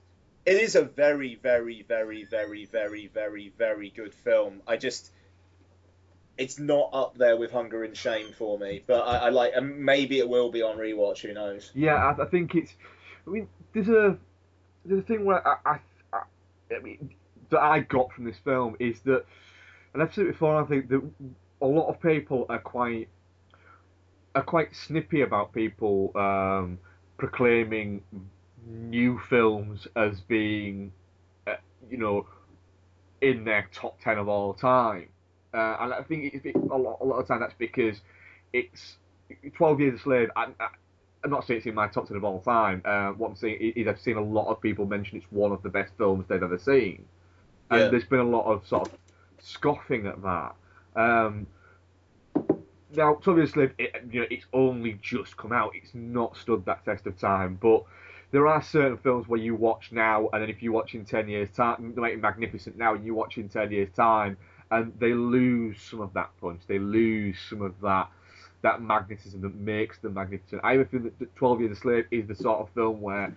[0.46, 4.62] it is a very, very, very, very, very, very, very good film.
[4.68, 5.12] I just,
[6.38, 9.86] it's not up there with Hunger and Shame for me, but I, I like, and
[9.86, 11.20] maybe it will be on rewatch.
[11.20, 11.72] Who knows?
[11.76, 12.74] Yeah, I, I think it's.
[13.28, 14.18] I mean, there's a
[14.84, 15.80] there's a thing where I, I,
[16.12, 17.14] I, I mean
[17.52, 19.26] that I got from this film is that,
[19.94, 20.62] and I've said it before.
[20.62, 21.02] I think that
[21.62, 23.08] a lot of people are quite
[24.34, 26.80] are quite snippy about people um,
[27.18, 28.02] proclaiming
[28.66, 30.92] new films as being,
[31.48, 31.56] uh,
[31.90, 32.26] you know,
[33.22, 35.10] in their top ten of all time.
[35.54, 37.98] Uh, and I think it's, a lot, a lot of time that's because
[38.54, 38.96] it's
[39.56, 40.30] Twelve Years a Slave.
[40.36, 40.68] I, I,
[41.24, 42.82] I'm not saying it's in my top ten of all time.
[42.86, 45.62] Uh, what I'm saying is I've seen a lot of people mention it's one of
[45.62, 47.06] the best films they've ever seen,
[47.72, 47.88] and Yeah.
[47.88, 48.98] there's been a lot of sort of
[49.40, 50.56] scoffing at that.
[50.96, 51.48] Um,
[52.94, 53.32] now, a
[53.78, 55.72] it, you know, it's only just come out.
[55.74, 57.84] It's not stood that test of time, but
[58.32, 61.30] there are certain films where you watch now, and then if you watch in ten
[61.30, 64.38] years' time, they make it magnificent now, and you watch in ten years' time,
[64.72, 66.62] and they lose some of that punch.
[66.68, 68.10] They lose some of that
[68.62, 70.62] that magnetism that makes them magnificent.
[70.64, 73.34] I even feel that- that Twelve Years a Slave is the sort of film where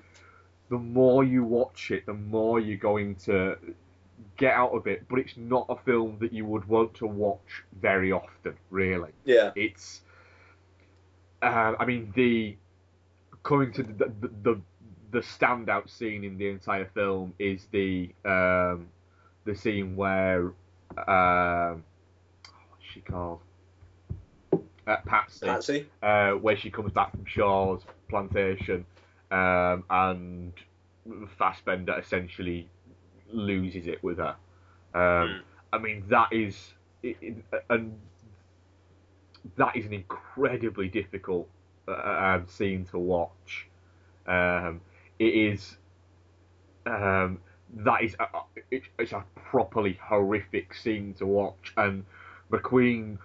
[0.68, 3.57] the more you watch it, the more you're going to
[4.37, 5.05] get out of it.
[5.09, 9.11] But it's not a film that you would want to watch very often, really.
[9.24, 9.53] Yeah.
[9.55, 10.03] It's,
[11.42, 12.57] uh, I mean, the
[13.42, 14.61] coming to the the, the
[15.11, 18.88] the standout scene in the entire film is the um,
[19.44, 20.53] the scene where
[21.07, 21.85] um,
[22.68, 23.40] what's she called?
[24.87, 25.46] Uh, Patsy.
[25.46, 25.87] Patsy?
[26.02, 28.85] Uh, where she comes back from Shaw's plantation,
[29.31, 30.52] um, and
[31.38, 32.69] Fassbender essentially
[33.33, 34.37] loses it with her.
[34.94, 37.37] Um, I mean, that is, it, it,
[37.70, 37.98] and
[39.56, 41.48] that is an incredibly difficult
[41.88, 41.92] uh,
[42.38, 43.66] um, scene to watch.
[44.27, 44.81] Um,
[45.18, 45.77] it is,
[46.87, 47.38] um,
[47.77, 52.04] that is, a- it, it's a properly horrific scene to watch, and
[52.50, 53.18] McQueen,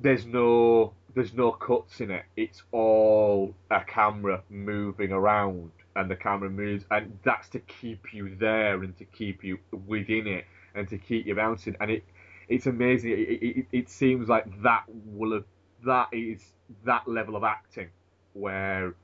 [0.00, 2.24] there's no, there's no cuts in it.
[2.36, 8.36] It's all a camera moving around, and the camera moves, and that's to keep you
[8.36, 10.44] there and to keep you within it
[10.74, 11.76] and to keep you bouncing.
[11.80, 12.04] And it
[12.48, 13.12] it's amazing.
[13.12, 15.44] It, it, it seems like that will have
[15.84, 16.40] that is
[16.84, 17.88] that level of acting
[18.32, 18.94] where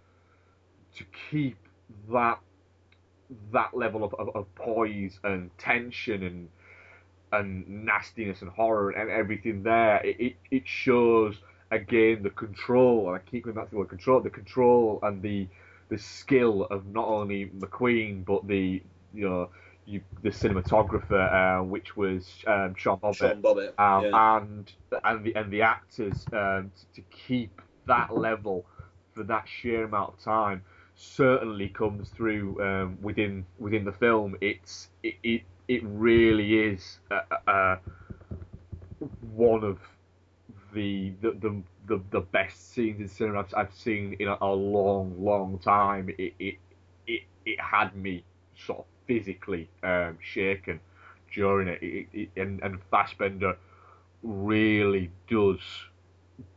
[0.97, 1.57] to keep
[2.13, 2.39] that
[3.53, 6.49] that level of, of, of poise and tension and
[7.33, 11.37] and nastiness and horror and everything there, it, it, it shows
[11.71, 15.23] again the control, and I keep going back to the word control, the control and
[15.23, 15.49] the
[15.93, 18.83] the skill of not only McQueen but the
[19.13, 19.51] you know
[19.85, 24.39] you, the cinematographer, uh, which was um, Sean Bobbitt, Sean Bobbitt, um, yeah.
[24.39, 24.73] and
[25.05, 28.65] and the and the actors um, to, to keep that level
[29.13, 30.63] for that sheer amount of time
[30.95, 34.35] certainly comes through um, within within the film.
[34.41, 37.77] It's it it, it really is uh, uh,
[39.35, 39.79] one of
[40.73, 44.53] the the, the the the best scenes in cinema I've, I've seen in a, a
[44.53, 46.09] long long time.
[46.19, 46.55] It it
[47.07, 48.25] it, it had me
[48.57, 50.81] sort of physically um, shaken
[51.33, 53.57] during it, it, it and and Fassbender
[54.23, 55.61] really does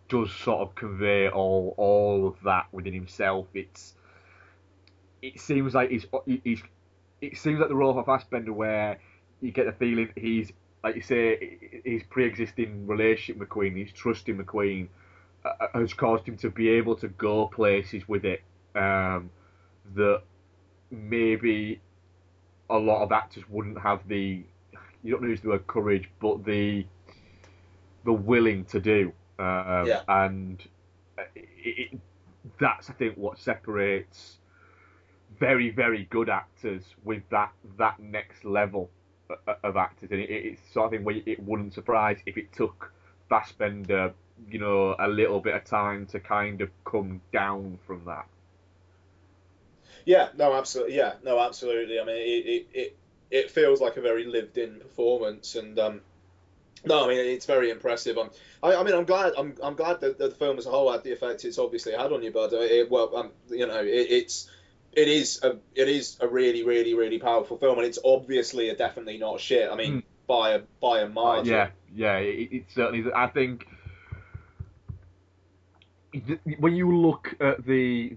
[0.08, 3.48] does sort of convey all all of that within himself.
[3.54, 3.96] It's
[5.22, 6.06] it seems like he's
[6.44, 6.62] he's
[7.22, 9.00] it seems like the role of Fassbender where
[9.42, 10.52] you get the feeling he's
[10.84, 14.88] like you say his pre-existing relationship with McQueen, he's trusting McQueen
[15.74, 18.41] has caused him to be able to go places with it
[18.76, 19.30] um,
[19.96, 20.22] that
[20.91, 21.80] maybe
[22.70, 24.43] a lot of actors wouldn't have the
[25.04, 26.86] you don't use the word courage, but the
[28.06, 29.14] the willing to do.
[29.38, 30.02] Um, Yeah.
[30.08, 30.64] And
[31.36, 32.00] it, it,
[32.60, 34.38] that's I think what separates
[35.39, 38.89] very very good actors with that that next level
[39.64, 42.91] of actors, and it, it's sort of thing where it wouldn't surprise if it took
[43.30, 44.14] Fassbender,
[44.50, 48.26] you know, a little bit of time to kind of come down from that.
[50.06, 50.96] Yeah, no, absolutely.
[50.98, 52.00] Yeah, no, absolutely.
[52.00, 52.98] I mean, it it, it,
[53.32, 56.02] it feels like a very lived-in performance, and um,
[56.86, 58.18] no, I mean, it's very impressive.
[58.18, 58.30] I'm,
[58.62, 59.34] I, I mean, I'm glad.
[59.38, 61.94] I'm, I'm glad that, that the film as a whole had the effect it's obviously
[61.94, 64.50] had on you, but It, well, um, you know, it, it's
[64.94, 68.76] it is a it is a really, really, really powerful film, and it's obviously a
[68.76, 69.70] definitely not shit.
[69.70, 71.54] I mean, by a by a margin.
[71.54, 73.08] Yeah, yeah, it, it certainly is.
[73.14, 73.75] I think th-
[76.59, 78.16] when you look at the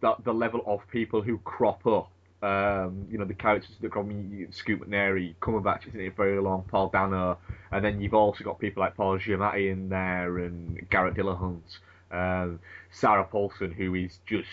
[0.00, 2.10] the, the level of people who crop up,
[2.42, 6.88] um, you know, the characters that come Scoot McNairy, Cumberbatch isn't it very long, Paul
[6.88, 7.38] Dano,
[7.70, 11.78] and then you've also got people like Paul Giamatti in there and Garrett Dillahunt,
[12.10, 12.58] um,
[12.90, 14.48] Sarah Paulson, who is just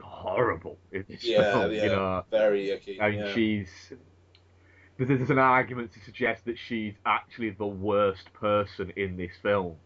[0.00, 2.24] horrible in this Yeah, film, yeah, you know.
[2.30, 3.00] very icky.
[3.00, 3.32] I mean, yeah.
[3.34, 3.68] she's
[4.96, 9.76] there's, there's an argument to suggest that she's actually the worst person in this film,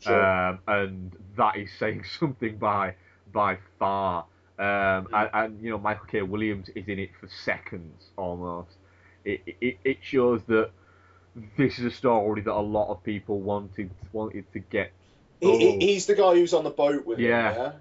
[0.00, 0.22] Sure.
[0.50, 2.94] um, and that is saying something by
[3.32, 4.26] by far.
[4.58, 6.22] Um, and, and you know, Michael K.
[6.22, 8.70] Williams is in it for seconds almost.
[9.24, 10.70] It, it it shows that
[11.56, 14.92] this is a story that a lot of people wanted wanted to get.
[15.40, 17.52] He, he- he's the guy who's on the boat with Yeah.
[17.52, 17.60] him.
[17.62, 17.72] Yeah.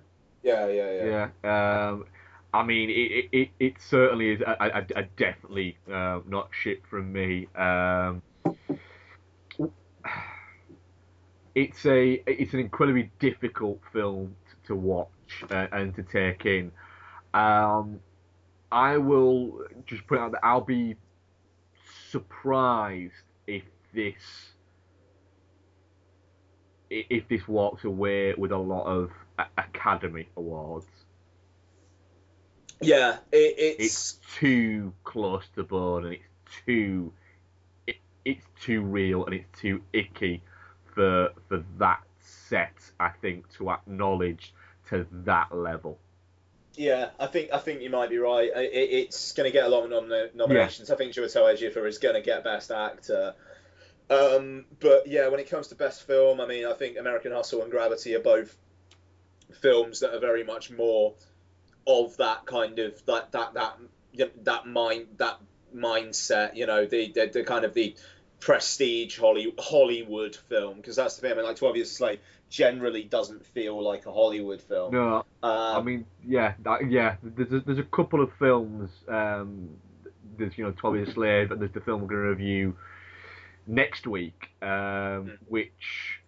[0.45, 1.29] Yeah, yeah, yeah.
[1.43, 1.89] Yeah.
[1.89, 2.05] Um,
[2.53, 6.81] I mean, it, it, it, it certainly is a, a, a definitely uh, not shit
[6.89, 7.47] from me.
[7.55, 8.21] Um,
[11.55, 15.09] it's a it's an incredibly difficult film t- to watch
[15.51, 16.71] uh, and to take in.
[17.33, 17.99] Um,
[18.71, 20.95] I will just put out that I'll be
[22.09, 23.13] surprised
[23.47, 24.15] if this
[26.89, 29.11] if this walks away with a lot of
[29.57, 30.85] Academy Awards.
[32.81, 36.23] Yeah, it, it's, It's too close to the bone and it's
[36.65, 37.13] too
[37.87, 37.95] it,
[38.25, 40.41] it's too real and it's too icky
[40.93, 42.73] for for that set.
[42.99, 44.53] I think to acknowledge
[44.89, 45.97] to that level.
[46.75, 48.49] Yeah, I think I think you might be right.
[48.55, 50.89] It, it's going to get a lot of nom- nominations.
[50.89, 53.35] I think Chiwetel Ejiofor is going to get Best Actor.
[54.09, 57.61] Um, but yeah, when it comes to Best Film, I mean, I think American Hustle
[57.61, 58.55] and Gravity are both
[59.61, 61.13] films that are very much more
[61.85, 63.77] of that kind of that that that
[64.43, 65.39] that mind that
[65.75, 66.55] mindset.
[66.55, 67.95] You know, the the, the kind of the
[68.43, 71.31] prestige Holly, Hollywood film because that's the thing.
[71.31, 72.19] I mean, like Twelve Years a Slave
[72.49, 74.93] generally doesn't feel like a Hollywood film.
[74.93, 77.15] No, I Um, mean, yeah, that, yeah.
[77.23, 78.89] There's a, there's a couple of films.
[79.07, 79.69] Um,
[80.37, 82.75] there's you know Twelve Years a Slave, and there's the film we're going to review
[83.65, 86.19] next week, um, which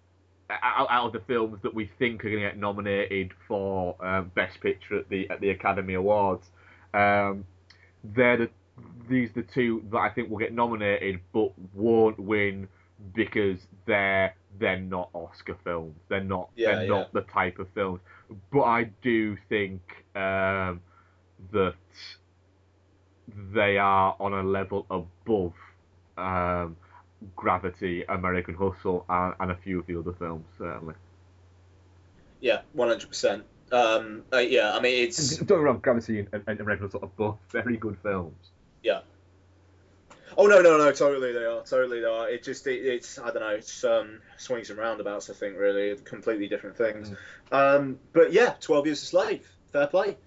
[0.49, 4.31] out, out of the films that we think are going to get nominated for um,
[4.35, 6.47] Best Picture at the at the Academy Awards,
[6.93, 7.45] um,
[8.05, 8.49] they're the
[9.09, 12.67] these are the two that I think will get nominated but won't win
[13.13, 15.95] because they're they're not Oscar films.
[16.07, 16.89] They're not Yeah, they're yeah.
[16.89, 17.99] not the type of films.
[18.51, 19.81] But I do think
[20.15, 20.81] um,
[21.51, 21.75] that
[23.53, 25.53] they are on a level above
[26.17, 26.77] um,
[27.35, 30.95] Gravity, American Hustle, and, and a few of the other films certainly.
[32.39, 33.43] Yeah, one hundred percent.
[33.71, 37.03] Um, uh, yeah, I mean it's Don't get me wrong, Gravity and, and American Hustle
[37.03, 38.35] are both very good films.
[38.85, 38.99] Yeah.
[40.37, 42.29] Oh no no no totally they are totally they are.
[42.29, 45.95] It just it, it's I don't know it's um swings and roundabouts I think really
[45.97, 47.11] completely different things.
[47.51, 50.17] Um, but yeah, Twelve Years a Slave, fair play.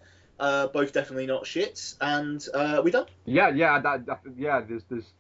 [0.41, 3.07] Uh, both definitely not shits, and uh, we done.
[3.25, 4.61] Yeah, yeah, that, that yeah.
[4.61, 5.13] There's there's.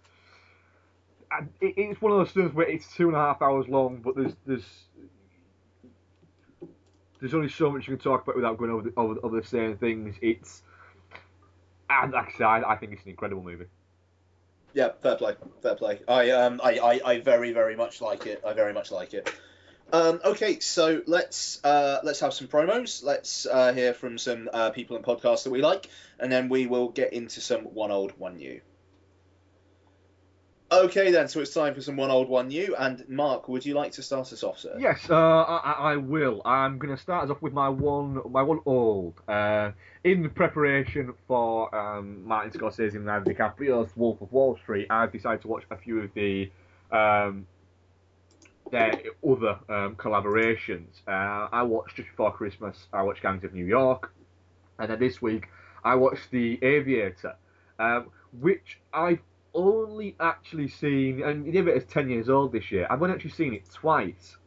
[1.61, 4.15] It, it's one of those films where it's two and a half hours long, but
[4.15, 4.65] there's there's
[7.21, 9.47] there's only so much you can talk about without going over the, over, over the
[9.47, 10.15] same things.
[10.23, 10.63] It's
[11.91, 13.67] and I I, I think it's an incredible movie.
[14.75, 16.01] Yeah, fair play, fair play.
[16.07, 18.43] I um I, I, I very very much like it.
[18.47, 19.33] I very much like it.
[19.91, 23.03] Um, okay, so let's uh, let's have some promos.
[23.03, 25.89] Let's uh, hear from some uh, people and podcasts that we like,
[26.21, 28.61] and then we will get into some one old one new.
[30.71, 31.29] Okay, then.
[31.29, 32.75] So it's time for some one old one new.
[32.77, 34.77] And Mark, would you like to start us off, sir?
[34.79, 36.43] Yes, uh, I, I I will.
[36.45, 39.15] I'm going to start us off with my one, my one old.
[39.27, 39.71] Uh,
[40.05, 45.41] in preparation for um, Martin Scorsese and Leonardo DiCaprio's Wolf of Wall Street, I've decided
[45.43, 46.51] to watch a few of the
[46.93, 47.47] um,
[48.71, 48.93] their
[49.27, 51.01] other um, collaborations.
[51.07, 52.87] Uh, I watched just before Christmas.
[52.93, 54.13] I watched Gangs of New York,
[54.79, 55.49] and then this week
[55.83, 57.37] I watched The Aviator,
[57.79, 59.21] um, which I've
[59.59, 62.87] only actually seen, and the Aviator's ten years old this year.
[62.91, 64.39] I've only actually seen it twice.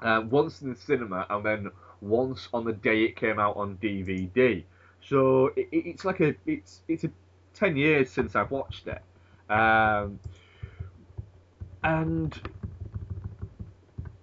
[0.00, 1.70] Uh, once in the cinema, and then
[2.00, 4.64] once on the day it came out on DVD.
[5.02, 7.10] So it, it- it's like a it's it's a
[7.54, 9.02] ten years since I've watched it,
[9.52, 10.20] um,
[11.84, 12.34] and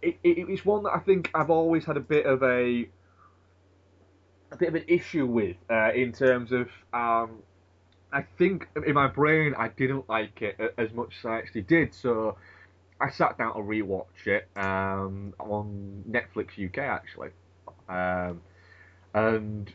[0.01, 2.87] it, it, it's one that I think I've always had a bit of a
[4.51, 7.43] a bit of an issue with uh, in terms of um,
[8.15, 11.93] I think in my brain I didn't like it as much as I actually did.
[11.93, 12.37] So
[13.01, 17.29] I sat down to rewatch it um, on Netflix UK actually,
[17.89, 18.41] um,
[19.13, 19.69] and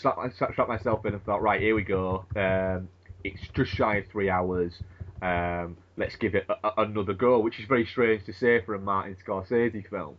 [0.00, 2.24] sat, sat myself in and thought, right, here we go.
[2.34, 2.88] Um,
[3.22, 4.72] it's just shy of three hours.
[5.20, 8.74] Um, let's give it a, a- another go, which is very strange to say for
[8.74, 10.16] a Martin Scorsese film.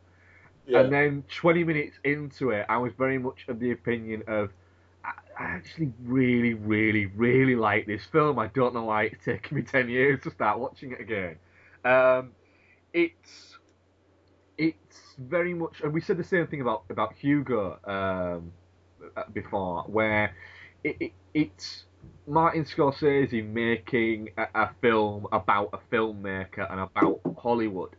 [0.68, 0.82] Yeah.
[0.82, 4.51] And then 20 minutes into it, I was very much of the opinion of,
[5.38, 8.39] I actually really, really, really like this film.
[8.39, 11.38] I don't know why it's taken me 10 years to start watching it again.
[11.83, 12.31] Um,
[12.93, 13.57] it's
[14.57, 18.51] it's very much, and we said the same thing about about Hugo um,
[19.15, 20.33] uh, before, where
[20.83, 21.86] it, it, it's
[22.27, 27.95] Martin Scorsese making a, a film about a filmmaker and about Hollywood,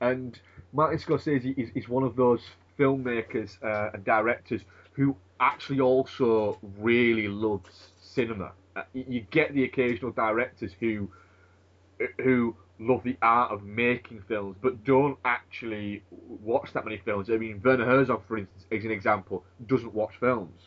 [0.00, 0.38] and
[0.72, 2.40] Martin Scorsese is, is one of those
[2.78, 4.62] filmmakers uh, and directors
[4.92, 8.52] who actually also really loves cinema.
[8.76, 11.08] Uh, you get the occasional directors who
[12.22, 17.28] who love the art of making films but don't actually watch that many films.
[17.28, 20.60] I mean, Werner Herzog, for instance, is an example, doesn't watch films.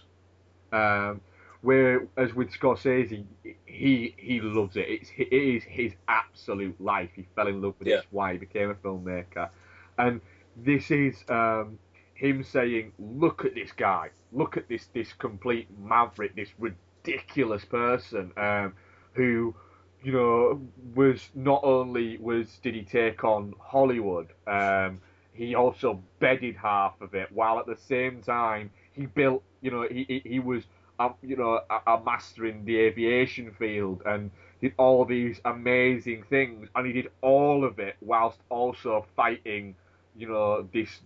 [0.73, 1.21] Um,
[1.61, 3.25] whereas with Scorsese,
[3.65, 4.87] he he loves it.
[4.89, 7.09] It's it is his absolute life.
[7.15, 7.91] He fell in love with it.
[7.91, 7.97] Yeah.
[7.97, 9.49] It's why he became a filmmaker.
[9.97, 10.21] And
[10.57, 11.77] this is um,
[12.21, 14.11] him saying, "Look at this guy.
[14.31, 16.35] Look at this this complete maverick.
[16.35, 18.73] This ridiculous person um,
[19.13, 19.55] who."
[20.03, 20.61] you know,
[20.95, 24.99] was not only was did he take on Hollywood, um,
[25.33, 29.87] he also bedded half of it, while at the same time he built, you know,
[29.89, 30.63] he he, he was,
[30.99, 36.23] um, you know, a, a master in the aviation field and did all these amazing
[36.29, 39.75] things, and he did all of it whilst also fighting,
[40.15, 41.01] you know, this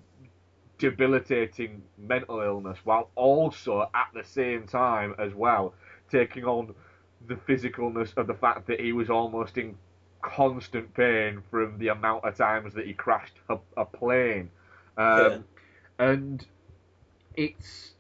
[0.78, 5.74] debilitating mental illness, while also at the same time as well
[6.12, 6.74] taking on
[7.28, 9.76] the physicalness of the fact that he was almost in
[10.22, 14.50] constant pain from the amount of times that he crashed a, a plane.
[14.98, 15.46] Um,
[15.98, 16.46] And
[17.36, 17.94] it's,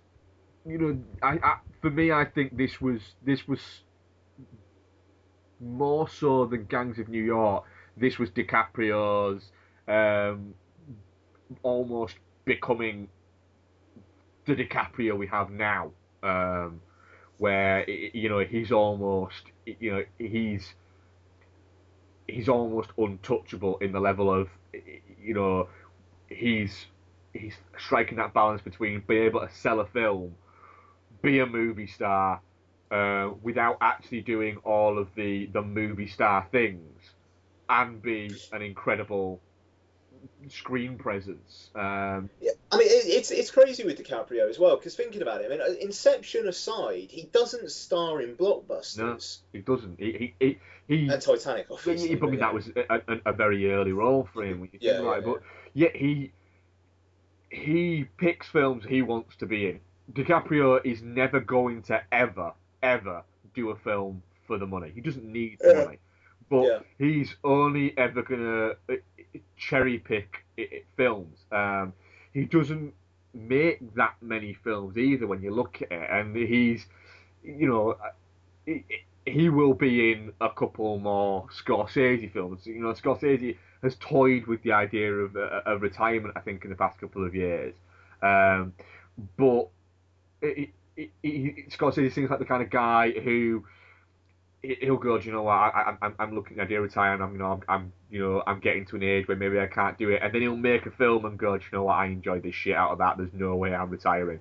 [0.65, 3.83] you know, I, I for me, I think this was this was
[5.61, 7.63] more so than Gangs of New York.
[7.95, 9.51] This was DiCaprio's
[9.87, 10.53] um,
[11.63, 13.09] almost becoming
[14.45, 15.91] the DiCaprio we have now.
[16.23, 16.81] Um,
[17.37, 20.73] where you know he's almost you know he's
[22.27, 24.49] he's almost untouchable in the level of
[25.21, 25.69] you know
[26.29, 26.87] he's
[27.33, 30.35] he's striking that balance between being able to sell a film,
[31.21, 32.41] be a movie star,
[32.91, 37.13] uh, without actually doing all of the the movie star things.
[37.69, 39.41] and be an incredible
[40.49, 41.69] screen presence.
[41.75, 44.75] Um, Yeah, I mean, it, it's it's crazy with DiCaprio as well.
[44.77, 48.97] Because thinking about it, I mean, Inception aside, he doesn't star in blockbusters.
[48.97, 49.17] no,
[49.53, 49.99] he doesn't.
[49.99, 50.45] He he
[50.87, 50.95] he.
[50.95, 52.09] he And Titanic, obviously.
[52.11, 54.59] yeah, probably that was a, a, a very early role for him.
[54.59, 55.03] When you think Yeah, it.
[55.03, 55.41] yeah, but
[55.73, 56.31] yet he
[57.49, 59.79] he picks films he wants to be in.
[60.13, 62.53] DiCaprio is never going to ever
[62.83, 63.23] ever
[63.53, 64.91] do a film for the money.
[64.93, 65.83] He doesn't need the Yeah.
[65.85, 65.99] money,
[66.49, 66.79] but Yeah.
[66.97, 68.95] he's only ever gonna uh,
[69.57, 70.45] cherry pick
[70.97, 71.45] films.
[71.51, 71.93] Um,
[72.33, 72.93] he doesn't
[73.33, 76.85] make that many films either when you look at it, and he's
[77.43, 78.11] you know uh,
[78.65, 78.83] he,
[79.25, 82.65] he will be in a couple more Scorsese films.
[82.65, 86.69] You know, Scorsese has toyed with the idea of, uh, of retirement, I think, in
[86.69, 87.73] the past couple of years.
[88.21, 88.73] Um,
[89.37, 89.69] but
[90.41, 93.65] it, it, it, Scorsese seems like the kind of guy who
[94.81, 96.83] he'll go, "Do you know what, I, I, I'm, I'm looking at the idea of
[96.83, 97.21] retiring.
[97.21, 99.67] I'm, you know, I'm, I'm, you know, I'm getting to an age where maybe I
[99.67, 101.93] can't do it, and then he'll make a film and go, "Do you know what,
[101.95, 103.17] I enjoyed this shit out of that.
[103.17, 104.39] There's no way I'm retiring."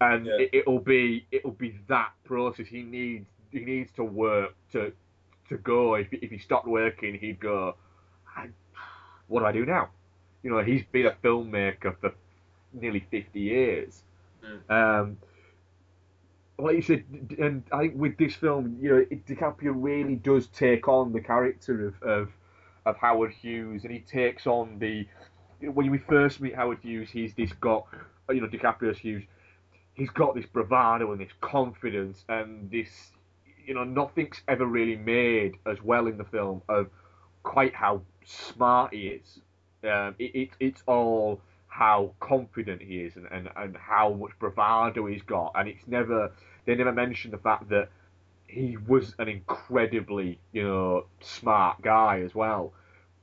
[0.00, 0.36] And Yeah.
[0.38, 2.66] it, it'll be, it'll be that process.
[2.68, 4.92] He needs, he needs to work to,
[5.48, 5.94] to go.
[5.94, 7.74] If, if he stopped working, he'd go,
[8.36, 8.48] I,
[9.26, 9.90] "What do I do now?"
[10.42, 12.12] You know, he's been a filmmaker for
[12.72, 14.02] nearly 50 years.
[14.70, 15.16] Um,
[16.58, 17.04] like you said,
[17.38, 21.88] and I think with this film, you know, DiCaprio really does take on the character
[21.88, 22.28] of, of
[22.84, 25.06] of Howard Hughes, and he takes on the
[25.60, 27.86] when we first meet Howard Hughes, he's this got
[28.30, 29.24] you know DiCaprio's Hughes,
[29.94, 33.12] he's got this bravado and this confidence and this
[33.66, 36.88] you know nothing's ever really made as well in the film of
[37.42, 39.40] quite how smart he is.
[39.84, 45.06] Um, it, it, it's all how confident he is and, and, and how much bravado
[45.06, 46.32] he's got, and it's never
[46.64, 47.88] they never mention the fact that
[48.46, 52.72] he was an incredibly you know smart guy as well.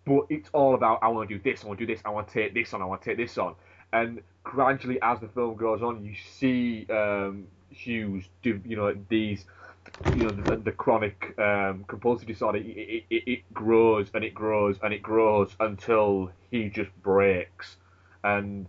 [0.05, 2.09] But it's all about I want to do this, I want to do this, I
[2.09, 3.55] want to take this on, I want to take this on,
[3.91, 9.45] and gradually as the film goes on, you see um, Hughes do you know these
[10.15, 12.59] you know the, the chronic um, compulsive disorder.
[12.59, 17.77] It, it, it, it grows and it grows and it grows until he just breaks
[18.25, 18.67] and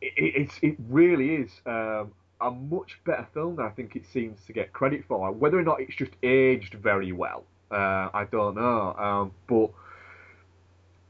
[0.00, 4.04] it, it, it's it really is um, a much better film than I think it
[4.12, 8.26] seems to get credit for whether or not it's just aged very well uh, I
[8.30, 9.70] don't know um, but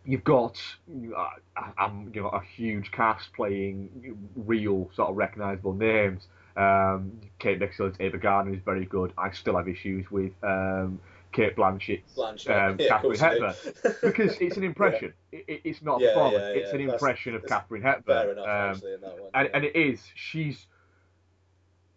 [0.06, 0.58] you've got
[0.88, 6.28] uh, you know a huge cast playing real sort of recognisable names.
[6.56, 9.12] Um, Kate Beckinsale's Ava Gardner is very good.
[9.18, 11.00] I still have issues with um,
[11.36, 13.54] Cate Blanchett's Blanchett, um, yeah, Katharine Hepburn
[14.02, 15.12] because it's an impression.
[15.32, 16.42] It, it- it's not Yeah, a performance.
[16.42, 18.30] yeah, it's yeah, an that's- impression of that's Katharine Fair Hepburn.
[18.30, 19.30] enough, Um, actually, in that one.
[19.34, 19.56] and, yeah.
[19.56, 20.00] and it is.
[20.14, 20.66] She's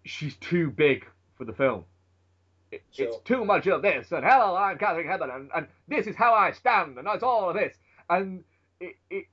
[0.06, 1.06] she's too big
[1.38, 1.86] for the film.
[2.72, 6.16] It, It's too much of this, and hello, I'm Katharine Hepburn, and, and this is
[6.16, 7.76] how I stand, and that's all of this.
[8.10, 8.44] And
[8.80, 9.26] it, it,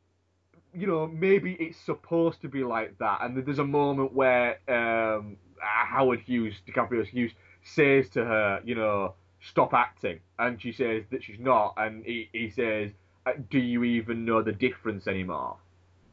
[0.72, 3.18] you know, maybe it's supposed to be like that.
[3.22, 7.32] And there's a moment where um, Howard Hughes, DiCaprio's Hughes,
[7.62, 9.14] says to her, you know,
[9.48, 12.90] stop acting, and she says that she's not, and he, he says,
[13.26, 15.56] "Uh, do you even know the difference anymore?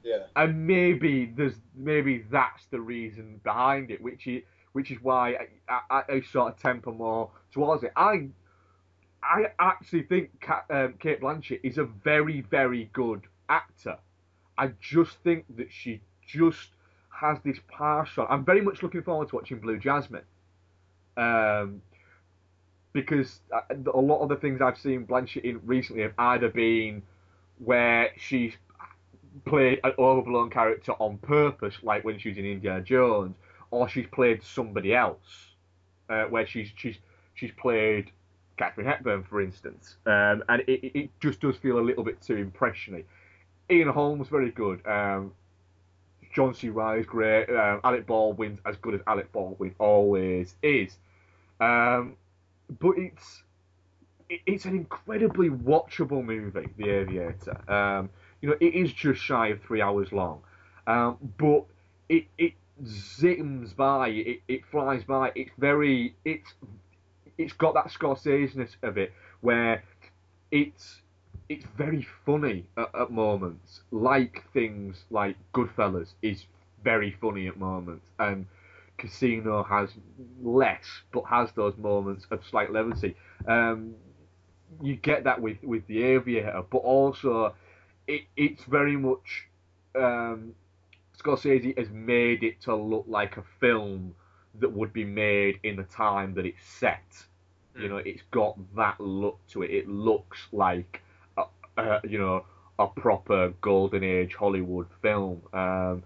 [0.03, 0.23] Yeah.
[0.35, 5.37] and maybe there's maybe that's the reason behind it, which is which is why
[5.69, 7.93] I, I, I sort of temper more towards it.
[7.95, 8.27] I
[9.23, 13.97] I actually think Kat, um, Cate Blanchett is a very very good actor.
[14.57, 16.69] I just think that she just
[17.09, 18.27] has this partial.
[18.29, 20.23] I'm very much looking forward to watching Blue Jasmine.
[21.15, 21.81] Um,
[22.93, 23.61] because uh,
[23.93, 27.01] a lot of the things I've seen Blanchett in recently have either been
[27.59, 28.53] where she's
[29.45, 33.35] played an overblown character on purpose, like when she was in Indiana Jones,
[33.71, 35.55] or she's played somebody else,
[36.09, 36.97] uh, where she's she's
[37.33, 38.11] she's played
[38.57, 42.35] Katharine Hepburn, for instance, um, and it, it- just does feel a little bit too
[42.35, 43.03] impressiony.
[43.71, 44.85] Ian Holm's very good.
[44.85, 45.31] Um,
[46.33, 46.69] John C.
[46.69, 47.49] Reilly's great.
[47.49, 50.97] Um, Alec Baldwin's as good as Alec Baldwin always is.
[51.59, 52.15] Um,
[52.79, 53.43] but it's
[54.29, 57.71] it's an incredibly watchable movie, The Aviator.
[57.71, 58.09] Um,
[58.41, 60.41] you know, it is just shy of three hours long,
[60.87, 61.65] um, but
[62.09, 62.53] it it
[62.83, 65.31] zims by, it, it flies by.
[65.35, 66.53] It's very it's
[67.37, 69.83] it's got that Scorseseness of it where
[70.51, 71.01] it's
[71.49, 76.45] it's very funny at, at moments, like things like Goodfellas is
[76.83, 78.45] very funny at moments, and
[79.03, 79.89] Casino has
[80.41, 83.17] less, but has those moments of slight levity.
[83.45, 83.95] Um,
[84.81, 87.53] you get that with with the Aviator, but also
[88.07, 89.47] it, it's very much
[89.95, 90.55] um,
[91.21, 94.15] Scorsese has made it to look like a film
[94.59, 97.03] that would be made in the time that it's set.
[97.77, 99.71] You know, it's got that look to it.
[99.71, 101.01] It looks like
[101.37, 101.43] a,
[101.77, 102.45] uh, you know,
[102.79, 105.41] a proper golden age Hollywood film.
[105.51, 106.03] Um,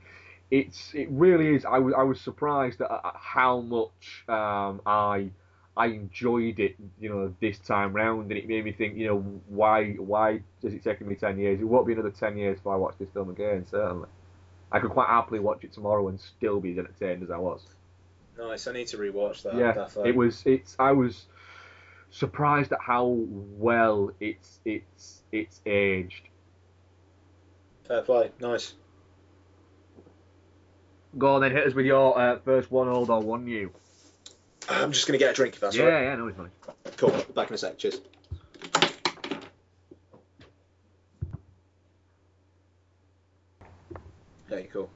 [0.52, 1.66] it's it really is.
[1.66, 5.30] I was I was surprised at, at how much um, I
[5.76, 9.20] I enjoyed it, you know, this time round, and it made me think, you know,
[9.48, 11.60] why why does it take me ten years?
[11.62, 13.66] It won't be another ten years before I watch this film again.
[13.70, 14.08] Certainly,
[14.72, 17.62] I could quite happily watch it tomorrow and still be as entertained as I was.
[18.38, 18.68] Nice.
[18.68, 19.56] I need to rewatch that.
[19.56, 20.12] yeah, definitely.
[20.12, 20.44] it was.
[20.46, 20.76] It's.
[20.80, 21.26] I was
[22.10, 26.30] surprised at how well it's it's it's aged.
[27.88, 28.32] Fair play.
[28.40, 28.74] Nice.
[31.18, 33.72] Go on then, hit us with your uh, first one old or one new.
[34.70, 36.04] I'm just gonna get a drink if that's yeah, right.
[36.04, 36.52] yeah, no, it's fine.
[36.98, 37.26] Cool.
[37.34, 37.78] Back in a sec.
[37.78, 38.02] Cheers.
[44.52, 44.90] Okay, cool.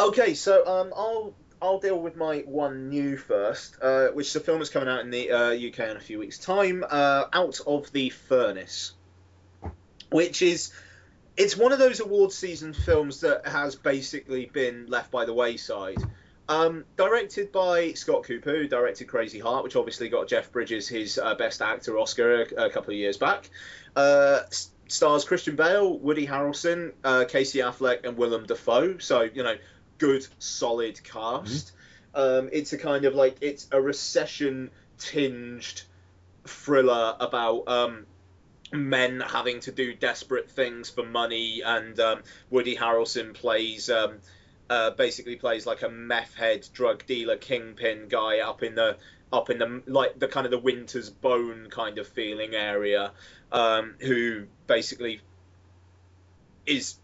[0.00, 4.40] Okay, so um, I'll I'll deal with my one new first, uh, which is a
[4.40, 6.84] film that's coming out in the uh, UK in a few weeks' time.
[6.88, 8.92] Uh, out of the Furnace,
[10.10, 10.72] which is
[11.38, 16.02] it's one of those award season films that has basically been left by the wayside.
[16.48, 21.16] Um, directed by Scott Cooper, who directed Crazy Heart, which obviously got Jeff Bridges his
[21.16, 23.50] uh, Best Actor Oscar a, a couple of years back.
[23.94, 24.40] Uh,
[24.88, 28.98] stars Christian Bale, Woody Harrelson, uh, Casey Affleck, and Willem Dafoe.
[28.98, 29.56] So you know,
[29.98, 31.72] good, solid cast.
[32.14, 35.82] Um, it's a kind of like it's a recession tinged
[36.46, 38.06] thriller about um,
[38.72, 44.18] men having to do desperate things for money, and um, Woody Harrelson plays um,
[44.70, 48.96] uh, basically plays like a meth head drug dealer kingpin guy up in the
[49.32, 53.12] up in the like the kind of the winter's bone kind of feeling area,
[53.52, 55.20] um, who basically
[56.66, 56.96] is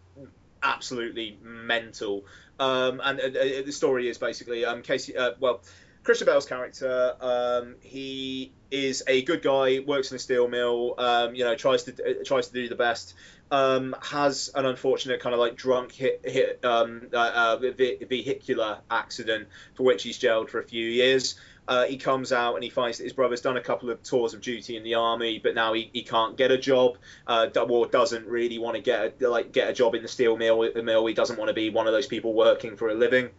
[0.61, 2.25] absolutely mental.
[2.59, 5.17] Um, and uh, uh, the story is basically um, Casey.
[5.17, 5.61] Uh, well,
[6.05, 7.15] Christian Bale's character.
[7.19, 9.79] Um, he is a good guy.
[9.79, 10.93] Works in a steel mill.
[10.99, 13.15] Um, you know, tries to uh, tries to do the best.
[13.49, 19.47] Um, has an unfortunate kind of like drunk hit, hit um, uh, uh, vehicular accident
[19.73, 21.39] for which he's jailed for a few years.
[21.67, 24.35] Uh, he comes out and he finds that his brother's done a couple of tours
[24.35, 26.97] of duty in the army, but now he, he can't get a job.
[27.25, 30.37] Uh, or doesn't really want to get a, like get a job in the steel
[30.37, 30.71] mill.
[30.83, 31.05] Mill.
[31.07, 33.29] He doesn't want to be one of those people working for a living.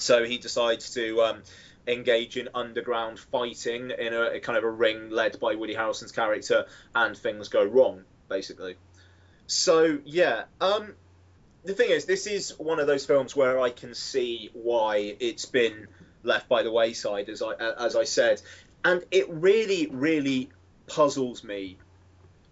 [0.00, 1.42] So he decides to um,
[1.88, 6.12] engage in underground fighting in a, a kind of a ring led by Woody Harrelson's
[6.12, 8.76] character, and things go wrong basically.
[9.46, 10.94] So yeah, um,
[11.64, 15.46] the thing is, this is one of those films where I can see why it's
[15.46, 15.88] been
[16.22, 18.40] left by the wayside, as I as I said,
[18.84, 20.50] and it really, really
[20.86, 21.78] puzzles me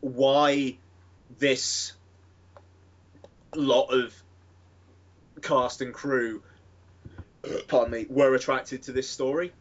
[0.01, 0.76] why
[1.39, 1.93] this
[3.55, 4.14] lot of
[5.43, 6.43] cast and crew,
[7.68, 9.53] pardon me, were attracted to this story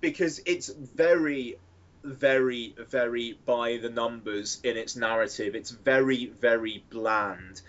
[0.00, 1.56] because it's very
[2.04, 5.54] very, very by the numbers in its narrative.
[5.54, 7.62] It's very, very bland.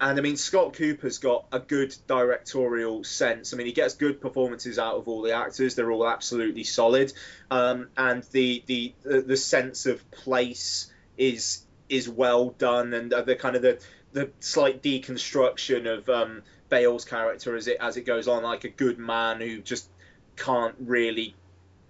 [0.00, 3.52] And I mean, Scott Cooper's got a good directorial sense.
[3.52, 7.12] I mean, he gets good performances out of all the actors; they're all absolutely solid.
[7.50, 13.56] Um, and the, the the sense of place is is well done, and the kind
[13.56, 13.78] of the
[14.12, 18.68] the slight deconstruction of um, Bale's character as it as it goes on, like a
[18.68, 19.88] good man who just
[20.36, 21.34] can't really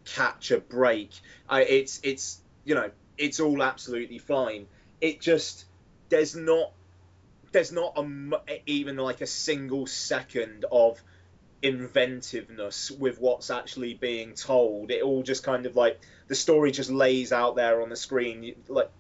[0.05, 1.11] catch a break.
[1.51, 4.67] It's it's you know it's all absolutely fine.
[5.01, 5.65] It just
[6.09, 6.73] there's not
[7.53, 11.03] there's not a even like a single second of
[11.63, 14.91] inventiveness with what's actually being told.
[14.91, 18.55] It all just kind of like the story just lays out there on the screen.
[18.69, 18.91] Like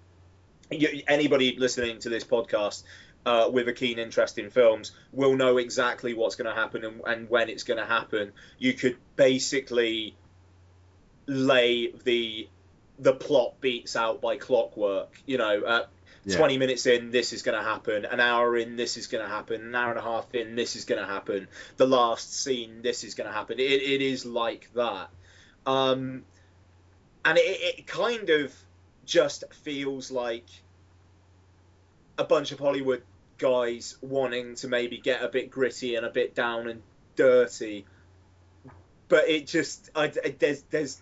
[0.70, 2.82] you, anybody listening to this podcast.
[3.26, 7.00] Uh, with a keen interest in films, will know exactly what's going to happen and,
[7.08, 8.30] and when it's going to happen.
[8.56, 10.14] You could basically
[11.26, 12.48] lay the
[13.00, 15.10] the plot beats out by clockwork.
[15.26, 15.86] You know, uh,
[16.24, 16.36] Yeah.
[16.38, 18.04] 20 minutes in, this is going to happen.
[18.04, 19.60] An hour in, this is going to happen.
[19.60, 21.48] An hour and a half in, this is going to happen.
[21.76, 23.58] The last scene, this is going to happen.
[23.58, 25.08] It, it is like that.
[25.66, 26.24] Um,
[27.24, 28.54] and it, it kind of
[29.04, 30.46] just feels like
[32.18, 33.02] a bunch of Hollywood
[33.38, 36.82] guys wanting to maybe get a bit gritty and a bit down and
[37.16, 37.86] dirty.
[39.08, 41.00] But it just, I, there's, there's,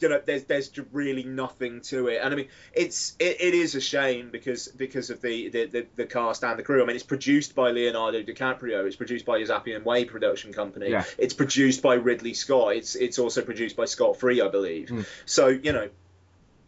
[0.00, 2.20] you know, there's, there's really nothing to it.
[2.22, 5.86] And I mean, it's, it, it is a shame because, because of the, the, the,
[5.96, 6.82] the cast and the crew.
[6.82, 8.86] I mean, it's produced by Leonardo DiCaprio.
[8.86, 10.90] It's produced by his Appian Way production company.
[10.90, 11.04] Yeah.
[11.16, 12.76] It's produced by Ridley Scott.
[12.76, 14.90] It's, it's also produced by Scott Free, I believe.
[14.90, 15.02] Hmm.
[15.26, 15.88] So, you know,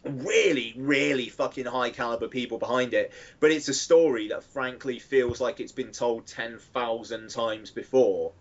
[0.05, 3.13] really, really fucking high caliber people behind it.
[3.39, 8.33] But it's a story that frankly feels like it's been told 10,000 times before.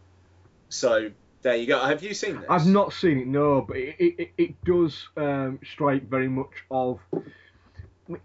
[0.70, 1.80] So there you go.
[1.80, 2.50] Have you seen this?
[2.50, 7.00] I've not seen it, no, but it, it, it- does um, strike very much of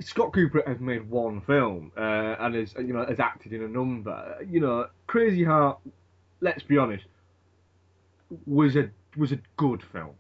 [0.00, 2.00] Scott Cooper has made one film uh,
[2.40, 4.38] and has you know has acted in a number.
[4.48, 5.78] You know, Crazy Heart.
[6.40, 7.04] Let's be honest,
[8.46, 10.14] was a was a good film.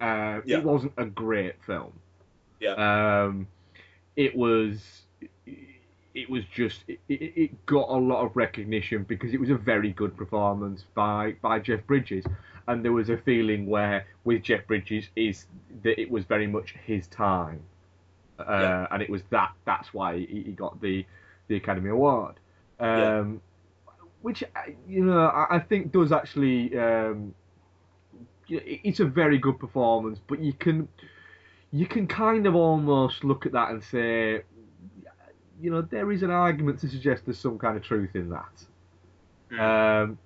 [0.00, 0.58] Uh, Yeah.
[0.58, 1.92] It wasn't a great film.
[2.60, 3.24] Yeah.
[3.24, 3.46] Um,
[4.16, 5.02] it was.
[6.14, 6.84] It was just.
[6.88, 11.34] It, it got a lot of recognition because it was a very good performance by
[11.42, 12.24] by Jeff Bridges,
[12.68, 15.46] and there was a feeling where with Jeff Bridges is
[15.82, 17.60] that it was very much his time,
[18.38, 18.86] uh, Yeah.
[18.90, 19.52] and it was that.
[19.66, 21.04] That's why he, he got the
[21.48, 22.36] the Academy Award.
[22.80, 23.40] Um,
[24.22, 24.46] Which uh,
[24.88, 26.76] you know I, I think does actually.
[26.78, 27.34] Um,
[28.46, 30.88] you know, it- it's a very good performance, but you can
[31.76, 34.42] you can kind of almost look at that and say,
[35.60, 38.56] you know, there is an argument to suggest there's some kind of truth in that.
[39.60, 40.18] Um,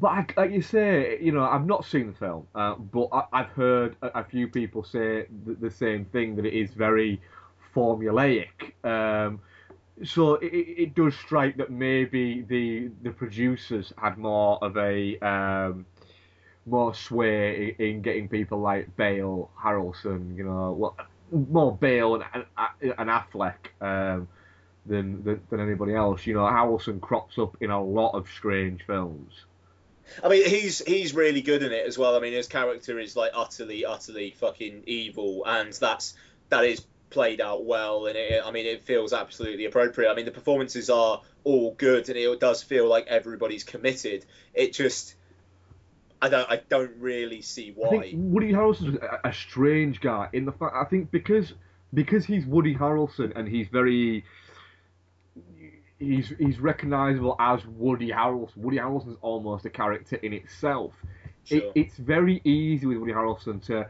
[0.00, 3.24] but I, like you say, you know, I've not seen the film, uh, but I,
[3.32, 7.20] I've heard a, a few people say the, the same thing that it is very
[7.74, 8.72] formulaic.
[8.84, 9.40] Um,
[10.04, 15.18] so it, it it does strike that maybe the the producers had more of a
[15.20, 15.86] um,
[16.66, 20.94] more sway in, in getting people like Bale, Harrelson, you know,
[21.30, 24.28] more Bale and, and, and Affleck um,
[24.84, 26.26] than, than than anybody else.
[26.26, 29.32] You know, Harrelson crops up in a lot of strange films.
[30.22, 32.16] I mean, he's he's really good in it as well.
[32.16, 36.14] I mean, his character is like utterly, utterly fucking evil, and that's
[36.48, 38.06] that is played out well.
[38.06, 40.10] And it, I mean, it feels absolutely appropriate.
[40.10, 44.24] I mean, the performances are all good, and it does feel like everybody's committed.
[44.54, 45.14] It just,
[46.22, 47.88] I don't, I don't really see why.
[47.88, 51.52] I think Woody Harrelson's a, a strange guy in the fact I think because
[51.92, 54.24] because he's Woody Harrelson and he's very
[55.98, 58.56] he's he's recognizable as Woody Harrelson.
[58.56, 60.94] Woody Harrelson's almost a character in itself.
[61.44, 61.58] Sure.
[61.58, 63.86] It, it's very easy with Woody Harrelson to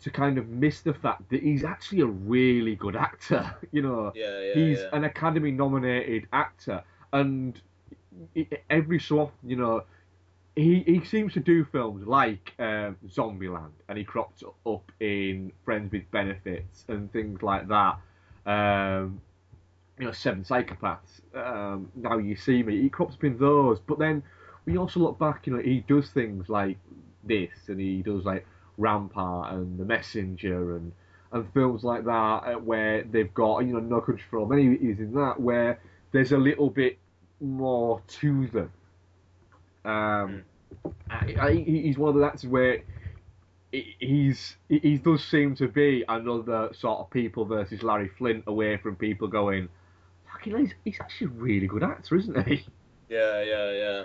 [0.00, 3.54] to kind of miss the fact that he's actually a really good actor.
[3.72, 4.88] You know, Yeah, yeah, he's yeah.
[4.92, 7.60] an Academy nominated actor, and
[8.70, 9.84] every so often, you know,
[10.58, 15.92] he, he seems to do films like um, Zombieland, and he cropped up in Friends
[15.92, 17.98] with Benefits and things like that.
[18.44, 19.20] Um,
[19.98, 21.20] you know, Seven Psychopaths.
[21.34, 22.80] Um, now you see me.
[22.82, 24.22] He crops up in those, but then
[24.66, 25.46] we also look back.
[25.46, 26.78] You know, he does things like
[27.24, 28.46] this, and he does like
[28.78, 30.92] Rampart and The Messenger and
[31.30, 32.10] and films like that
[32.46, 34.78] uh, where they've got you know No Country for Old Men.
[34.80, 35.78] He- He's in that where
[36.12, 36.98] there's a little bit
[37.40, 38.72] more to them.
[39.88, 40.42] Um,
[41.10, 42.82] I, I, he's one of the actors where
[43.72, 48.76] he- he's he, does seem to be another sort of people versus Larry Flynt away
[48.76, 49.68] from people going,
[50.30, 52.64] fucking he's, he's actually a really good actor, isn't he?
[53.08, 54.04] Yeah, yeah, yeah.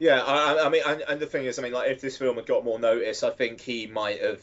[0.00, 2.16] Yeah, I, I- I mean, and, and the thing is, I mean, like, if this
[2.18, 4.42] film had got more notice, I think he might have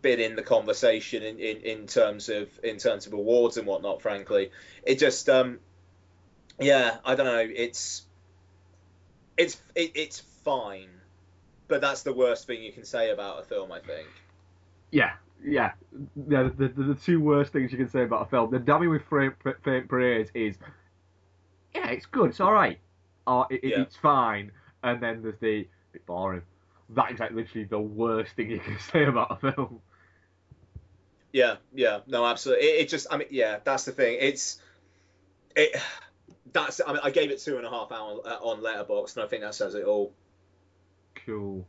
[0.00, 4.02] been in the conversation in, in, in terms of in terms of awards and whatnot.
[4.02, 4.50] Frankly,
[4.84, 5.58] it just, um,
[6.60, 7.48] yeah, I don't know.
[7.54, 8.02] It's
[9.42, 10.88] it's it, it's fine,
[11.68, 13.72] but that's the worst thing you can say about a film.
[13.72, 14.08] I think.
[14.90, 15.12] Yeah,
[15.42, 15.72] yeah.
[16.28, 18.50] yeah the, the, the two worst things you can say about a film.
[18.50, 19.34] The damning with faint,
[19.64, 20.56] faint praise is,
[21.74, 22.78] yeah, it's good, it's all right,
[23.26, 23.80] or uh, it, it- Yeah.
[23.82, 26.42] it's fine, and then there's the bit boring.
[26.90, 29.80] That is like literally the worst thing you can say about a film.
[31.32, 32.66] Yeah, yeah, no, absolutely.
[32.66, 34.18] It, it just, I mean, yeah, that's the thing.
[34.20, 34.58] It's,
[35.56, 35.80] it,
[36.52, 39.24] that's, I mean, I gave it two and a half hour uh, on Letterboxd, and
[39.24, 40.12] I think that says it all.
[41.26, 41.66] Cool.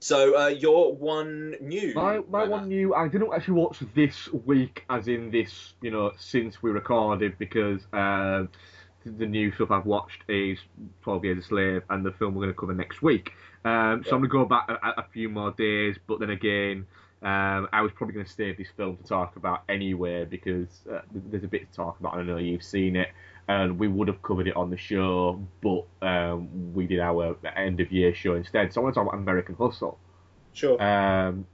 [0.00, 1.92] So, uh, your one new.
[1.94, 6.12] My, my one new, I didn't actually watch this week, as in this, you know,
[6.18, 8.48] since we recorded, because um,
[9.04, 10.58] the new stuff I've watched is
[11.02, 13.32] 12 Years a Slave and the film we're going to cover next week.
[13.64, 16.86] Um, so I'm going to go back a, a few more days, but then again,
[17.22, 21.00] um, I was probably going to save this film to talk about anyway, because uh,
[21.12, 22.14] there's a bit to talk about.
[22.14, 23.08] I know you've seen it,
[23.48, 27.80] and we would have covered it on the show, but um, we did our end
[27.80, 28.72] of year show instead.
[28.72, 29.98] So I want to talk about American Hustle.
[30.52, 30.80] Sure.
[30.82, 31.46] Um,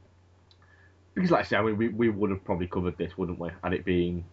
[1.14, 3.48] because, like I said, I mean, we, we would have probably covered this, wouldn't we?
[3.62, 4.24] Had it been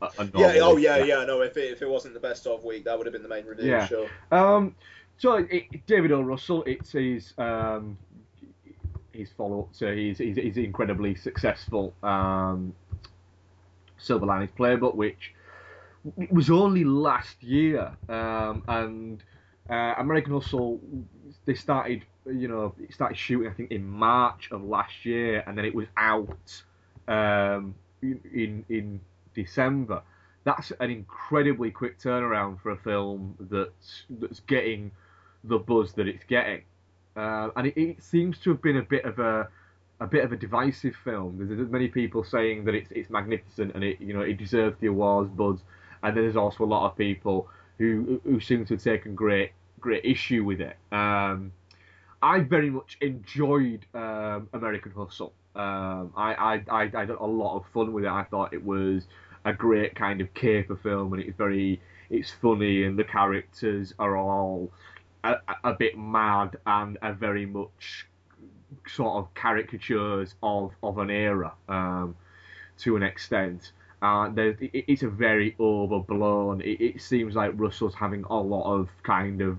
[0.00, 2.64] a, a Yeah, oh, yeah, yeah, no, if it, if it wasn't the best of
[2.64, 3.86] week, that would have been the main review, Yeah.
[3.86, 4.08] sure.
[4.30, 4.74] Um,
[5.18, 6.22] so it, David O.
[6.22, 7.98] Russell, it's his um,
[9.14, 12.74] his follow up to his, his, his incredibly successful um,
[13.98, 15.32] Silver Linings Playbook, which
[16.30, 19.22] was only last year, um, and
[19.70, 20.80] uh, American Hustle
[21.46, 25.64] they started you know started shooting I think in March of last year, and then
[25.64, 26.62] it was out
[27.08, 29.00] um, in, in in
[29.34, 30.02] December.
[30.44, 34.90] That's an incredibly quick turnaround for a film that's that's getting
[35.44, 36.62] the buzz that it's getting,
[37.16, 39.48] uh, and it, it seems to have been a bit of a
[40.00, 41.38] a bit of a divisive film.
[41.38, 44.88] There's, many people saying that it's it's magnificent and it you know it deserves the
[44.88, 45.60] awards buzz,
[46.02, 47.48] and then there's also a lot of people
[47.78, 50.76] who who seem to have taken great great issue with it.
[50.92, 51.52] Um,
[52.22, 55.34] I very much enjoyed um, American Hustle.
[55.54, 58.10] Um, I, I, I, I had a lot of fun with it.
[58.10, 59.06] I thought it was
[59.44, 64.16] a great kind of caper film, and it's very, it's funny, and the characters are
[64.16, 64.72] all
[65.24, 68.06] a, a bit mad and are very much
[68.86, 72.16] sort of caricatures of, of an era um,
[72.78, 73.72] to an extent.
[74.02, 76.60] Uh, it, it's a very overblown.
[76.60, 79.58] It, it seems like Russell's having a lot of kind of.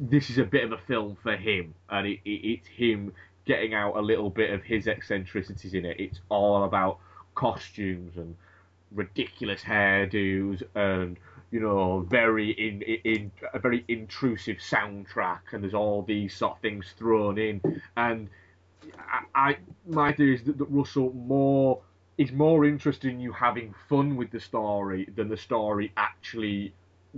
[0.00, 3.12] This is a bit of a film for him, and it, it, it's him
[3.44, 6.00] getting out a little bit of his eccentricities in it.
[6.00, 6.98] It's all about
[7.36, 8.34] costumes and
[8.90, 11.16] ridiculous hairdos and
[11.54, 16.58] you know very in, in a very intrusive soundtrack and there's all these sort of
[16.62, 17.60] things thrown in.
[17.96, 18.28] And
[18.98, 21.80] I, I my theory is that, that Russell more
[22.18, 26.74] is more interested in you having fun with the story than the story actually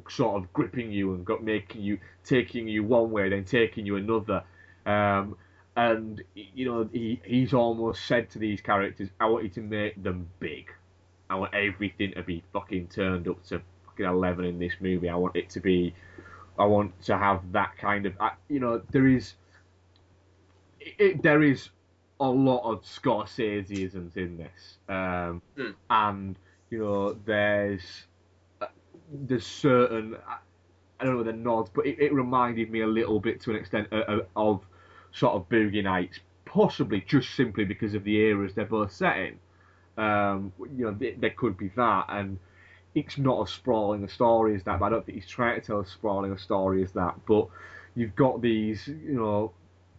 [0.07, 3.97] sort of gripping you and got making you taking you one way then taking you
[3.97, 4.45] another.
[4.84, 5.39] Um,
[5.78, 10.03] and you know he he's almost said to these characters I want you to make
[10.03, 10.70] them big.
[11.30, 13.62] I want everything to be fucking turned up to
[13.97, 15.09] fucking eleven in this movie.
[15.09, 15.94] I want it to be,
[16.59, 18.14] I want to have that kind of,
[18.49, 19.34] you know, there is,
[20.80, 21.70] it, there is
[22.20, 25.74] a lot of Scorseseisms in this, um, mm.
[25.90, 26.36] and
[26.70, 27.82] you know, there's
[29.12, 30.16] there's certain,
[30.99, 33.57] I don't know the nods, but it, it reminded me a little bit to an
[33.57, 34.62] extent of, of
[35.12, 39.38] sort of Boogie Nights, possibly just simply because of the eras they're both set in.
[39.97, 42.38] Um, you know, there could be that, and
[42.97, 44.80] it's not as sprawling a story as that.
[44.80, 47.14] But I don't think he's trying to tell as sprawling a story as that.
[47.26, 47.47] But
[47.94, 49.53] you've got these, you know,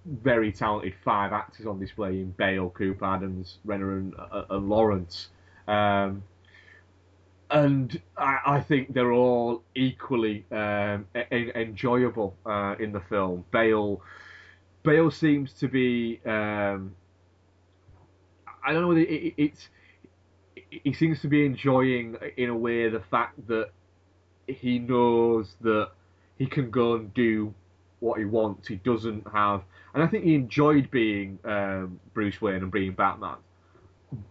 [0.05, 5.27] very talented five actors on display in Bale, Cooper, Adams, Renner, and, uh, and Lawrence.
[5.67, 6.23] Um,
[7.51, 13.45] and I, I, think they're all equally um, en- enjoyable uh, in the film.
[13.51, 14.01] Bale,
[14.83, 16.19] Bale seems to be.
[16.25, 16.95] Um,
[18.65, 19.69] I don't know whether it, it's
[20.69, 23.69] he seems to be enjoying in a way the fact that
[24.47, 25.91] he knows that
[26.37, 27.53] he can go and do
[27.99, 28.67] what he wants.
[28.67, 29.63] He doesn't have,
[29.93, 33.37] and I think he enjoyed being um, Bruce Wayne and being Batman,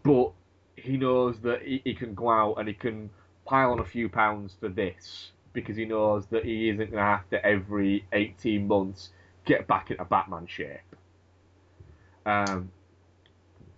[0.02, 0.32] but
[0.76, 3.10] he knows that he, he can go out and he can
[3.44, 7.00] pile on a few pounds for this because he knows that he isn't going to
[7.00, 9.10] have to every 18 months
[9.46, 10.80] get back into Batman shape.
[12.26, 12.70] Um,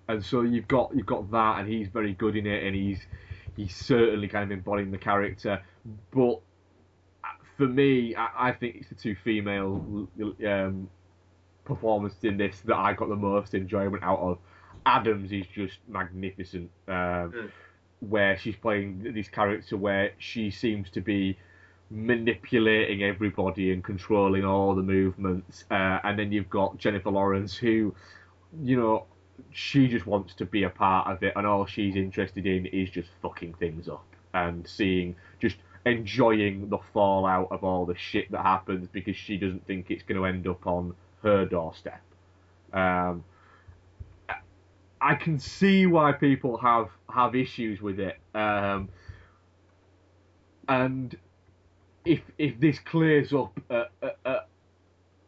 [0.09, 3.01] and so you've got you've got that, and he's very good in it, and he's
[3.57, 5.63] he's certainly kind of embodying the character.
[6.11, 6.41] But
[7.57, 10.09] for me, I, I think it's the two female
[10.47, 10.89] um,
[11.65, 14.39] performances in this that I got the most enjoyment out of.
[14.87, 17.51] Adams is just magnificent, um, mm.
[18.01, 21.37] where she's playing this character where she seems to be
[21.91, 25.65] manipulating everybody and controlling all the movements.
[25.71, 27.95] Uh, and then you've got Jennifer Lawrence, who,
[28.63, 29.07] you know,
[29.51, 32.91] she just wants to be a part of it, and all she's interested in is
[32.91, 38.43] just fucking things up and seeing, just enjoying the fallout of all the shit that
[38.43, 42.03] happens because she doesn't think it's going to end up on her doorstep.
[42.73, 43.25] Um,
[45.01, 48.89] I can see why people have have issues with it, um,
[50.69, 51.17] and
[52.05, 54.41] if if this clears up uh, uh, uh,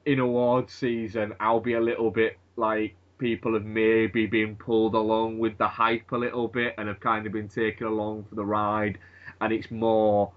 [0.04, 5.38] in awards season, I'll be a little bit like people have maybe been pulled along
[5.38, 8.44] with the hype a little bit and have kind of been taken along for the
[8.44, 8.98] ride,
[9.40, 10.32] and it's more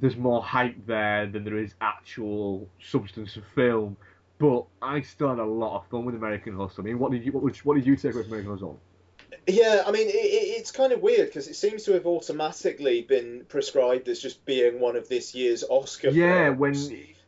[0.00, 3.96] there's more hype there than there is actual substance of film.
[4.38, 6.82] But I still had a lot of fun with American Hustle.
[6.82, 8.80] I mean, what did you what, what did you take with American Hustle?
[9.46, 13.44] Yeah, I mean, it, it's kind of weird because it seems to have automatically been
[13.48, 16.10] prescribed as just being one of this year's Oscar.
[16.10, 16.58] Yeah, films.
[16.58, 16.74] when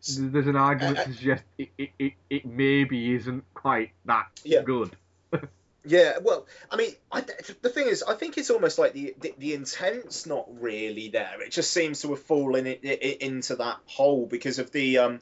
[0.03, 4.63] there's an argument uh, to suggest it, it, it, it maybe isn't quite that yeah.
[4.63, 4.97] good.
[5.85, 7.23] yeah, well, I mean, I,
[7.63, 11.43] the thing is, I think it's almost like the, the, the intent's not really there.
[11.43, 15.21] It just seems to have fallen into that hole because of the um,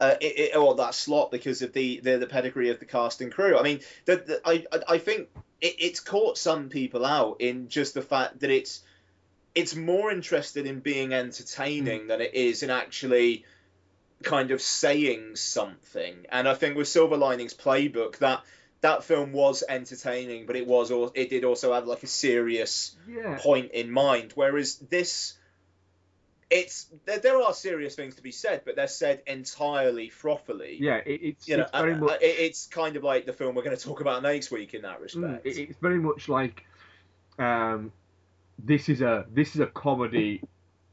[0.00, 3.20] uh, it, it, or that slot because of the, the the pedigree of the cast
[3.20, 3.58] and crew.
[3.58, 5.28] I mean, the, the, I I think
[5.60, 8.82] it, it's caught some people out in just the fact that it's
[9.54, 12.08] it's more interested in being entertaining mm.
[12.08, 13.44] than it is in actually
[14.22, 16.26] kind of saying something.
[16.30, 18.42] And I think with Silver Linings Playbook, that
[18.80, 23.38] that film was entertaining, but it was it did also have like a serious yeah.
[23.38, 24.32] point in mind.
[24.34, 25.34] Whereas this,
[26.50, 30.76] it's there, there are serious things to be said, but they're said entirely frothily.
[30.78, 33.32] Yeah, it, it's You know, it's very uh, much it- it's kind of like the
[33.32, 35.46] film we're going to talk about next week in that Mm, respect.
[35.46, 36.64] it- it's very much like
[37.38, 37.92] um,
[38.58, 40.42] this is a this is a comedy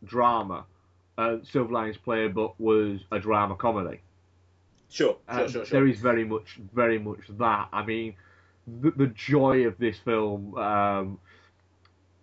[0.04, 0.66] drama.
[1.18, 4.02] Uh, Silver Linings Playbook was a drama comedy.
[4.90, 5.66] Sure, sure, sure, sure.
[5.66, 7.68] There is very much, very much that.
[7.72, 8.16] I mean,
[8.68, 11.20] the, the joy of this film um,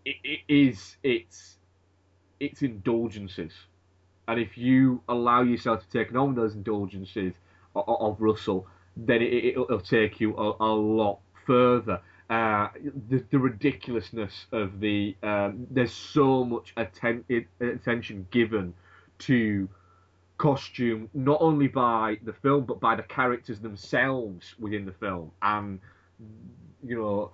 [0.05, 1.57] it, it is its
[2.38, 3.53] its indulgences,
[4.28, 7.34] and if you allow yourself to take on those indulgences
[7.76, 8.66] of, of Russell,
[8.97, 12.01] then it, it, will take you a, a lot further.
[12.30, 12.68] Uh,
[13.08, 17.24] the, the ridiculousness of the um, there's so much atten-
[17.60, 18.72] attention given
[19.18, 19.68] to
[20.38, 25.80] costume, not only by the film but by the characters themselves within the film, and
[26.86, 27.32] you know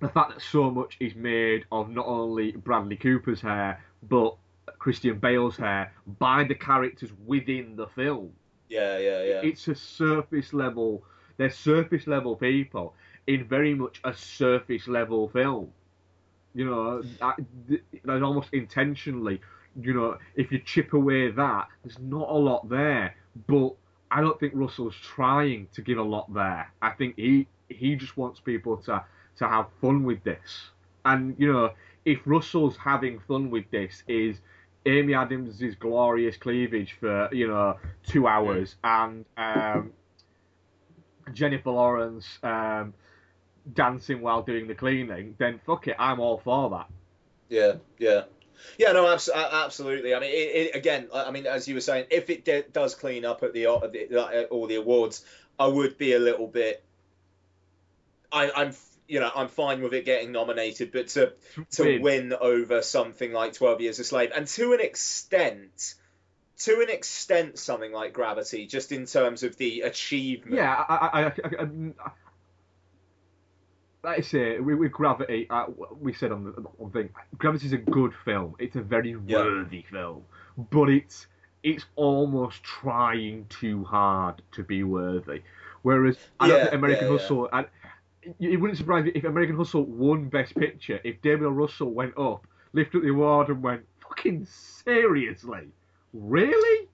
[0.00, 4.36] the fact that so much is made of not only Bradley Cooper's hair but
[4.78, 8.30] Christian Bale's hair by the characters within the film.
[8.68, 9.40] Yeah, yeah, yeah.
[9.42, 11.02] It's a surface level.
[11.38, 12.94] They're surface level people
[13.30, 15.70] in very much a surface level film.
[16.52, 17.38] You know, that,
[18.04, 19.40] that almost intentionally.
[19.80, 23.14] You know, if you chip away that, there's not a lot there.
[23.46, 23.74] But
[24.10, 26.72] I don't think Russell's trying to give a lot there.
[26.82, 29.04] I think he he just wants people to
[29.38, 30.70] to have fun with this.
[31.04, 31.70] And you know,
[32.04, 34.40] if Russell's having fun with this is
[34.86, 39.92] Amy Adams' glorious cleavage for you know two hours and um,
[41.32, 42.92] Jennifer Lawrence um,
[43.72, 46.86] dancing while doing the cleaning, then fuck it, I'm all for that.
[47.48, 48.22] Yeah, yeah.
[48.78, 50.14] Yeah, no, abs- absolutely.
[50.14, 52.94] I mean, it, it, again, I mean, as you were saying, if it de- does
[52.94, 55.24] clean up at the, the all the awards,
[55.58, 56.84] I would be a little bit.
[58.30, 58.74] I, I'm,
[59.08, 61.32] you know, I'm fine with it getting nominated, but to
[61.72, 62.02] to Win.
[62.02, 65.94] win over something like Twelve Years a Slave, and to an extent,
[66.58, 70.56] to an extent, something like Gravity, just in terms of the achievement.
[70.56, 71.68] Yeah, I, I, I
[74.02, 75.66] like I say, with, with Gravity, uh,
[76.00, 78.54] we said on the on thing, Gravity's a good film.
[78.58, 79.38] It's a very Yeah.
[79.38, 80.24] worthy film,
[80.70, 81.26] but it's
[81.62, 85.42] it's almost trying too hard to be worthy.
[85.82, 87.18] Whereas I don't think American yeah, yeah.
[87.18, 87.66] Hustle, and
[88.38, 91.00] it wouldn't surprise me if American Hustle won Best Picture.
[91.04, 95.68] If David Russell went up, lifted up the award, and went, "Fucking seriously,
[96.12, 96.88] really?"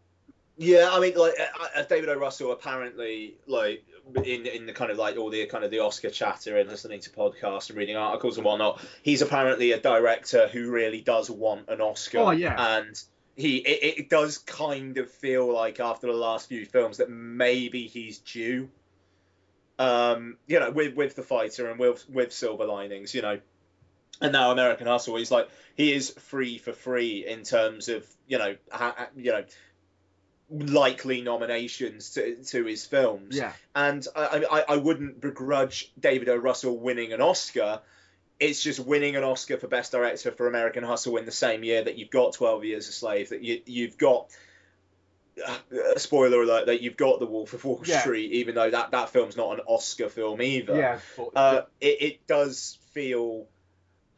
[0.59, 1.35] Yeah, I mean, like
[1.77, 2.15] uh, David O.
[2.15, 3.85] Russell apparently, like
[4.25, 7.01] in in the kind of like all the kind of the Oscar chatter and listening
[7.01, 11.69] to podcasts and reading articles and whatnot, he's apparently a director who really does want
[11.69, 12.19] an Oscar.
[12.19, 12.79] Oh, yeah.
[12.79, 13.03] and
[13.37, 17.87] he it, it does kind of feel like after the last few films that maybe
[17.87, 18.71] he's due.
[19.79, 23.41] Um, you know, with with the fighter and with with Silver Linings, you know,
[24.23, 28.39] and now American Hustle, he's like he is free for free in terms of you
[28.39, 29.45] know ha- you know
[30.51, 33.37] likely nominations to to his films.
[33.37, 33.53] Yeah.
[33.75, 36.37] And I, I I wouldn't begrudge David O.
[36.37, 37.81] Russell winning an Oscar.
[38.39, 41.83] It's just winning an Oscar for Best Director for American Hustle in the same year
[41.83, 44.31] that you've got Twelve Years a Slave, that you you've got.
[45.47, 48.01] Uh, spoiler alert that you've got the Wolf of Wall Yeah.
[48.01, 50.75] Street, even though that, that film's not an Oscar film either.
[50.75, 50.99] Yeah,
[51.35, 53.47] uh, it, it does feel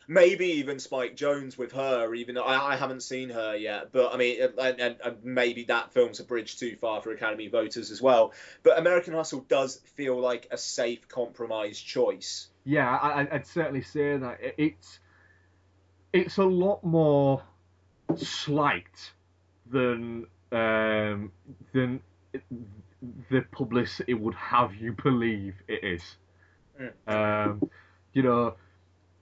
[0.09, 3.93] maybe even Spike Jonze with her, even though I, I haven't seen her yet.
[3.93, 7.47] But I mean, and, and, and maybe that film's a bridge too far for Academy
[7.49, 8.33] voters as well.
[8.63, 12.49] But American Hustle does feel like a safe compromise choice.
[12.65, 14.99] Yeah, I, I'd certainly say that It- it's
[16.13, 17.43] it's a lot more
[18.17, 19.13] slight
[19.71, 21.31] than um,
[21.75, 22.01] than
[23.31, 26.17] the publicity would have you believe it is.
[27.07, 27.69] Um,
[28.15, 28.55] you know,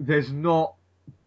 [0.01, 0.75] there's not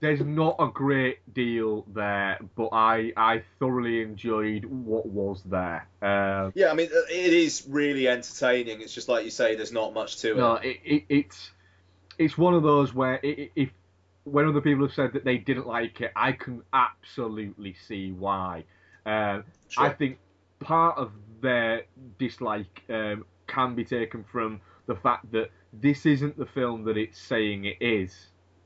[0.02, 5.88] there's not a great deal there, but I I thoroughly enjoyed what was there.
[6.02, 8.82] Um, Yeah, I mean, uh, it is really entertaining.
[8.82, 10.38] It's just like you say, there's not much to it.
[10.38, 11.52] No, it, it, it's
[12.18, 13.70] it's one of those where i i if
[14.26, 18.66] when other people have said that they didn't like it, I can absolutely see why.
[19.06, 19.44] Um,
[19.78, 20.20] I think
[20.60, 21.84] part of their
[22.20, 27.20] dislike um, can be taken from the fact that this isn't the film that it's
[27.20, 28.14] saying it is.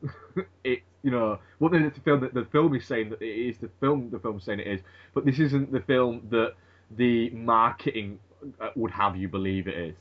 [0.63, 3.57] it you know what the the film that the film is saying that it is
[3.57, 4.81] the film the film's saying it is,
[5.13, 6.53] but this isn't the film that
[6.91, 8.19] the marketing
[8.59, 9.95] uh, would have you believe it is.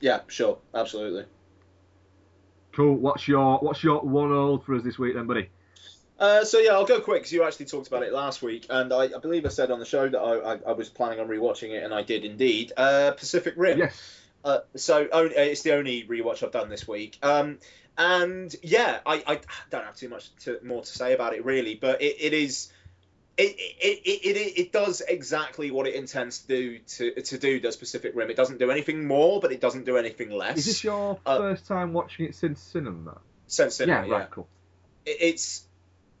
[0.00, 1.24] Yeah, sure, absolutely.
[2.72, 2.96] Cool.
[2.96, 5.48] What's your what's your one old for us this week then, buddy?
[6.18, 8.92] Uh, so yeah, I'll go quick because you actually talked about it last week, and
[8.92, 11.28] I, I believe I said on the show that I, I, I was planning on
[11.28, 12.72] rewatching it, and I did indeed.
[12.76, 13.78] Uh, Pacific Rim.
[13.78, 14.20] Yes.
[14.44, 17.18] Uh, so uh, it's the only rewatch I've done this week.
[17.22, 17.58] Um,
[17.96, 19.40] and yeah, I, I
[19.70, 22.72] don't have too much to, more to say about it really, but it, it is
[23.36, 27.58] it, it, it, it, it does exactly what it intends to do to, to do
[27.58, 28.30] does Pacific Rim.
[28.30, 30.58] It doesn't do anything more, but it doesn't do anything less.
[30.58, 33.20] Is this your Uh, first time watching it since cinema?
[33.48, 34.46] Since cinema, yeah, right, cool.
[35.04, 35.66] it- it's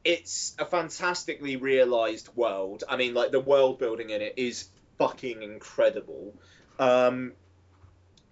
[0.04, 2.84] it's a fantastically realized world.
[2.88, 4.68] I mean, like the world building in it is
[4.98, 6.34] fucking incredible.
[6.78, 7.32] Um,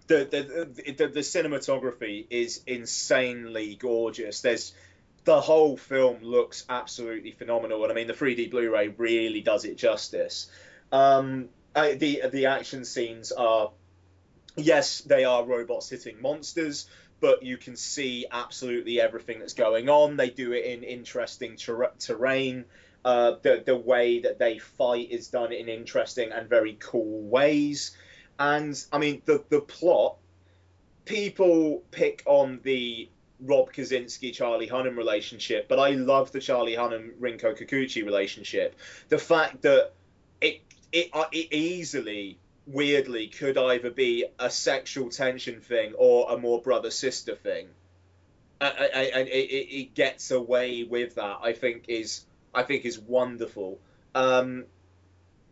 [0.07, 0.25] the,
[0.97, 4.41] the, the cinematography is insanely gorgeous.
[4.41, 4.73] There's
[5.23, 9.77] the whole film looks absolutely phenomenal, and I mean the 3D Blu-ray really does it
[9.77, 10.49] justice.
[10.91, 13.71] Um, I, the the action scenes are
[14.55, 16.87] yes, they are robots hitting monsters,
[17.19, 20.17] but you can see absolutely everything that's going on.
[20.17, 22.65] They do it in interesting ter- terrain.
[23.05, 27.95] Uh, the the way that they fight is done in interesting and very cool ways.
[28.43, 30.17] And I mean the the plot.
[31.05, 33.09] People pick on the
[33.39, 38.75] Rob Kazinsky Charlie Hunnam relationship, but I love the Charlie Hunnam Rinko Kikuchi relationship.
[39.07, 39.93] The fact that
[40.41, 40.61] it
[40.91, 42.37] it, uh, it easily
[42.67, 47.67] weirdly could either be a sexual tension thing or a more brother sister thing
[48.61, 52.23] and it, gets away with that i think is
[52.55, 53.79] i think is wonderful
[54.15, 54.63] um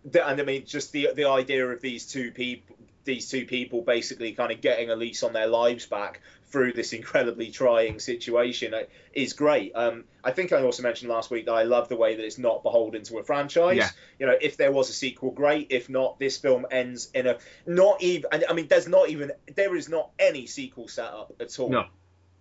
[0.05, 4.33] and i mean just the the idea of these two people these two people basically
[4.33, 8.81] kind of getting a lease on their lives back through this incredibly trying situation uh,
[9.13, 9.71] is great.
[9.73, 12.37] Um, I think I also mentioned last week that I love the way that it's
[12.37, 13.77] not beholden to a franchise.
[13.77, 13.89] Yeah.
[14.19, 15.67] You know, if there was a sequel, great.
[15.69, 18.29] If not, this film ends in a not even.
[18.47, 21.69] I mean, there's not even there is not any sequel set up at all.
[21.69, 21.85] No.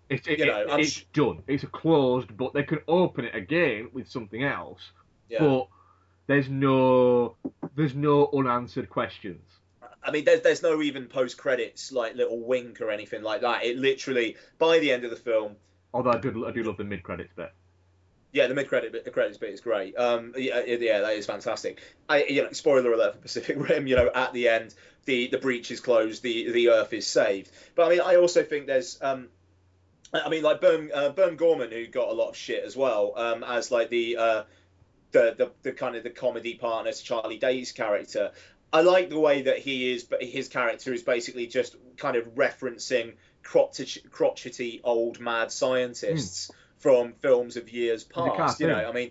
[0.09, 1.45] It's, it, You know, it- it's sh- done.
[1.47, 4.81] It's closed, but they can open it again with something else.
[5.29, 5.39] Yeah.
[5.39, 5.69] But
[6.27, 7.37] there's no
[7.77, 9.43] there's no unanswered questions.
[10.03, 13.65] I mean, there's there's no even post credits like little wink or anything like that.
[13.65, 15.57] It literally by the end of the film,
[15.93, 17.53] Although I do I do love the mid credits bit.
[18.33, 19.97] Yeah, the mid credit bit, the credits bit is great.
[19.97, 21.81] Um, yeah, yeah, that is fantastic.
[22.09, 23.87] I, you know, spoiler alert for Pacific Rim.
[23.89, 24.75] You know, at the end,
[25.05, 27.51] the the breach is closed, the the Earth is saved.
[27.75, 29.29] But I mean, I also think there's, um,
[30.15, 33.43] I mean, like Burn uh, Gorman, who got a lot of shit as well, um,
[33.43, 34.43] as like the uh,
[35.11, 38.31] the the the kind of the comedy partner to Charlie Day's character.
[38.73, 42.35] I like the way that he is, but his character is basically just kind of
[42.35, 48.61] referencing crotchety, crotchety old mad scientists from films of years past.
[48.61, 48.89] You know.
[48.89, 49.11] I mean,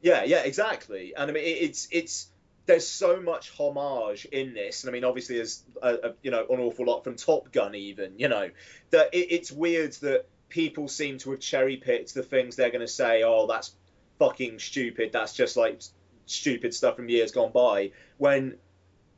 [0.00, 1.14] yeah, yeah, exactly.
[1.16, 2.28] And I mean, it's it's
[2.66, 6.46] there's so much homage in this, and I mean, obviously, there's a, a, you know
[6.48, 8.50] an awful lot from Top Gun, even you know
[8.90, 12.80] that it, it's weird that people seem to have cherry picked the things they're going
[12.80, 13.22] to say.
[13.24, 13.72] Oh, that's
[14.18, 15.10] fucking stupid.
[15.12, 15.82] That's just like
[16.26, 17.90] stupid stuff from years gone by.
[18.18, 18.56] When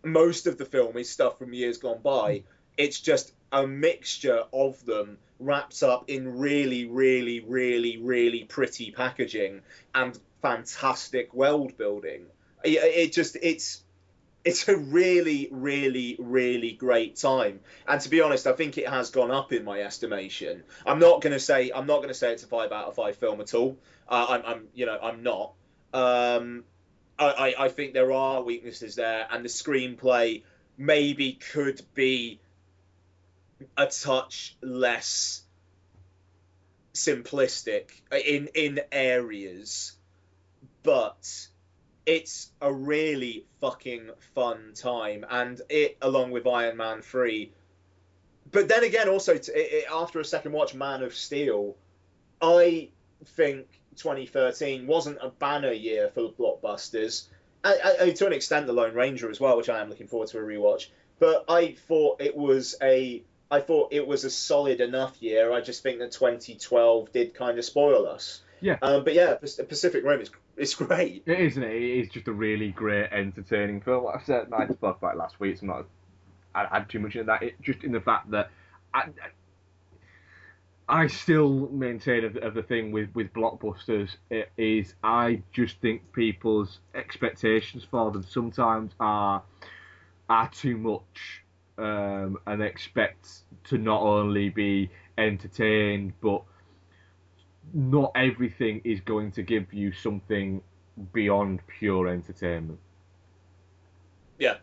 [0.05, 2.45] most of the film is stuff from years gone by.
[2.77, 9.63] It's just a mixture of them wrapped up in really, really, really, really pretty packaging
[9.95, 12.27] and fantastic world building.
[12.65, 13.83] It, it just it's
[14.45, 17.59] it's a really, really, really great time.
[17.89, 20.63] And to be honest, I think it has gone up in my estimation.
[20.87, 23.41] I'm not gonna say I'm not gonna say it's a five out of five film
[23.41, 23.77] at all.
[24.09, 25.53] Uh, I'm, I'm you know I'm not.
[25.93, 26.65] Um,
[27.19, 30.43] I, I, think there are weaknesses there, and the screenplay
[30.77, 32.41] maybe could be
[33.77, 35.43] a touch less
[36.93, 39.93] simplistic in in areas,
[40.83, 41.49] but
[42.05, 47.53] it's a really fucking fun time, and it along with Iron Man three.
[48.51, 51.77] But then again, also t- it- after a second watch, Man of Steel,
[52.41, 52.91] I
[53.25, 53.67] think
[53.97, 57.27] 2013 wasn't a banner year for the blockbusters.
[57.65, 60.29] I, I, to an extent, The Lone Ranger as well, which I am looking forward
[60.29, 60.89] to a rewatch.
[61.19, 65.53] But I thought it was a I thought it was a solid enough year.
[65.53, 68.43] I just think that 2012 did kind of spoil us.
[68.61, 68.77] Yeah.
[68.83, 71.23] Um, but yeah, Pacific Rim is it's great.
[71.27, 71.75] It is, isn't it?
[71.75, 74.05] It is just a really great, entertaining film.
[74.05, 75.59] Like I said, I spoke about it last week.
[75.59, 75.87] So I'm not
[76.55, 77.43] I add too much in that.
[77.43, 78.51] It, just in the fact that
[78.95, 79.09] I,
[80.89, 84.11] I still maintain of, of the thing with with blockbusters
[84.57, 89.43] is I just think people's expectations for them sometimes are
[90.29, 91.43] are too much,
[91.79, 93.29] um, and expect
[93.65, 96.43] to not only be entertained but
[97.73, 100.63] not everything is going to give you something
[101.13, 102.79] beyond pure entertainment.
[104.39, 104.57] Yeah.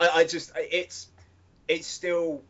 [0.00, 1.08] I, I just it's
[1.68, 2.42] it's still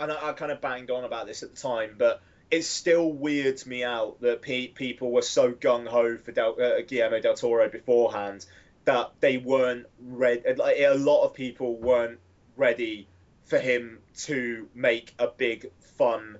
[0.00, 2.20] and I, I kind of banged on about this at the time, but
[2.50, 6.80] it still weirds me out that pe- people were so gung ho for Del, uh,
[6.86, 8.44] Guillermo del Toro beforehand
[8.86, 10.42] that they weren't ready.
[10.54, 12.18] Like a lot of people weren't
[12.56, 13.06] ready
[13.44, 16.38] for him to make a big fun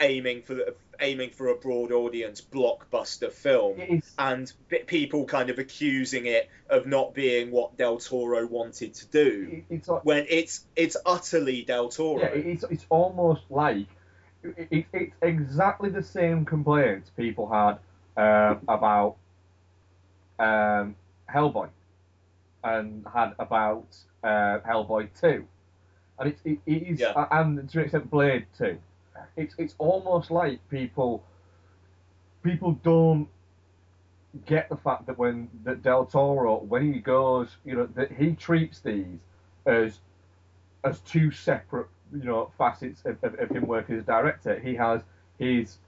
[0.00, 4.50] aiming for the aiming for a broad audience blockbuster film, and
[4.86, 9.62] people kind of accusing it of not being what Del Toro wanted to do.
[9.68, 12.20] It's like, when it's it's utterly Del Toro.
[12.22, 13.86] Yeah, it's it's almost like
[14.42, 17.78] it, it, it's exactly the same complaints people had
[18.16, 19.16] um, about
[20.38, 20.96] um,
[21.32, 21.68] Hellboy
[22.64, 23.86] and had about
[24.22, 25.46] uh, Hellboy Two,
[26.18, 27.26] and it's it, it is Yeah.
[27.30, 28.78] and to an extent Blade Two.
[29.36, 31.24] It's it's almost like people
[32.42, 33.28] people don't
[34.46, 38.34] get the fact that when that Del Toro when he goes you know that he
[38.34, 39.18] treats these
[39.66, 40.00] as
[40.84, 44.58] as two separate, you know, facets of, of, of him working as a director.
[44.58, 45.00] He has
[45.38, 45.78] his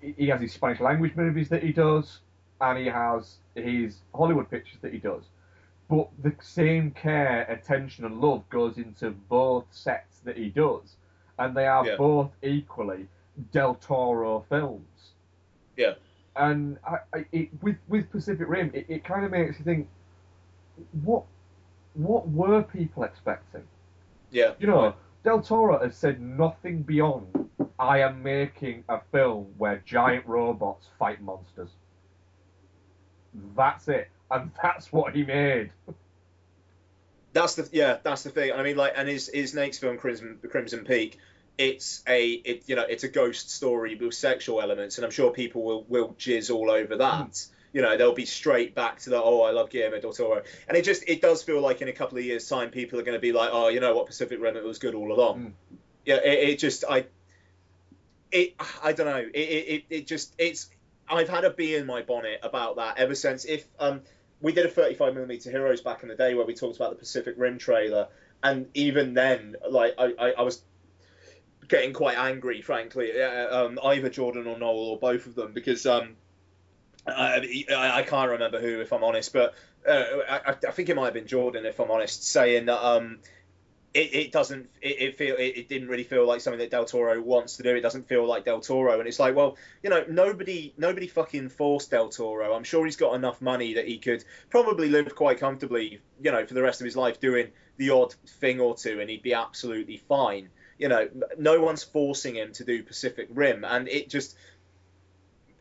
[0.00, 2.20] he has his Spanish language movies that he does,
[2.60, 5.24] and he has his Hollywood pictures that he does.
[5.88, 10.96] But the same care, attention, and love goes into both sets that he does,
[11.40, 11.96] and they are Yeah.
[11.96, 13.08] both equally
[13.50, 14.86] Del Toro films.
[15.76, 15.94] Yeah.
[16.36, 19.88] And I, I, it, with with Pacific Rim, it, it kind of makes you think,
[21.02, 21.24] what
[21.94, 23.64] what were people expecting?
[24.30, 24.52] Yeah.
[24.60, 24.94] You know,
[25.24, 31.20] Del Toro has said nothing beyond I am making a film where giant robots fight
[31.22, 31.70] monsters.
[33.56, 34.08] That's it.
[34.30, 35.70] And that's what he made.
[37.32, 38.52] That's the yeah, that's the thing.
[38.52, 41.18] I mean, like, and his his next film, Crimson Crimson Peak,
[41.60, 45.30] it's a it you know it's a ghost story with sexual elements, and I'm sure
[45.30, 47.46] people will will jizz all over that.
[47.74, 50.76] You know, they'll be straight back to the oh, I love Guillermo del Toro, and
[50.76, 53.16] it just it does feel like in a couple of years' time, people are going
[53.16, 55.52] to be like, oh, you know what, Pacific Rim, it was good all along.
[56.06, 57.04] Yeah, it, it just I
[58.32, 59.28] it I don't know.
[59.34, 60.70] It, it it it just it's
[61.10, 64.00] I've had a bee in my bonnet about that ever since if um
[64.40, 66.96] we did a 35 millimeter Heroes back in the day where we talked about the
[66.96, 68.08] Pacific Rim trailer,
[68.42, 70.62] and even then, like I I, I was
[71.70, 75.86] getting quite angry, frankly, uh, um, either Jordan or Noel or both of them because
[75.86, 76.16] um
[77.06, 79.54] I, I can't remember who if I'm honest, but
[79.88, 83.20] uh, I, I think it might have been Jordan if I'm honest, saying that um
[83.94, 86.84] it, it doesn't it, it feel it, it didn't really feel like something that Del
[86.84, 87.74] Toro wants to do.
[87.74, 91.48] It doesn't feel like Del Toro, and it's like, well, you know, nobody nobody fucking
[91.48, 92.52] forced Del Toro.
[92.52, 96.44] I'm sure he's got enough money that he could probably live quite comfortably, you know,
[96.46, 97.48] for the rest of his life doing
[97.78, 100.50] the odd thing or two, and he'd be absolutely fine.
[100.80, 104.34] You know, no one's forcing him to do Pacific Rim, and it just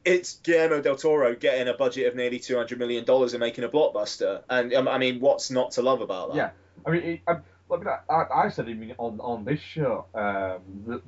[0.06, 3.66] it's Guillermo del Toro getting a budget of nearly two hundred million dollars and making
[3.66, 6.36] a blockbuster, and um, I mean, what's not to love about that?
[6.38, 6.50] Yeah,
[6.86, 7.34] I mean, it, I,
[7.70, 11.02] I, mean, I, I said even on on this show, um, the,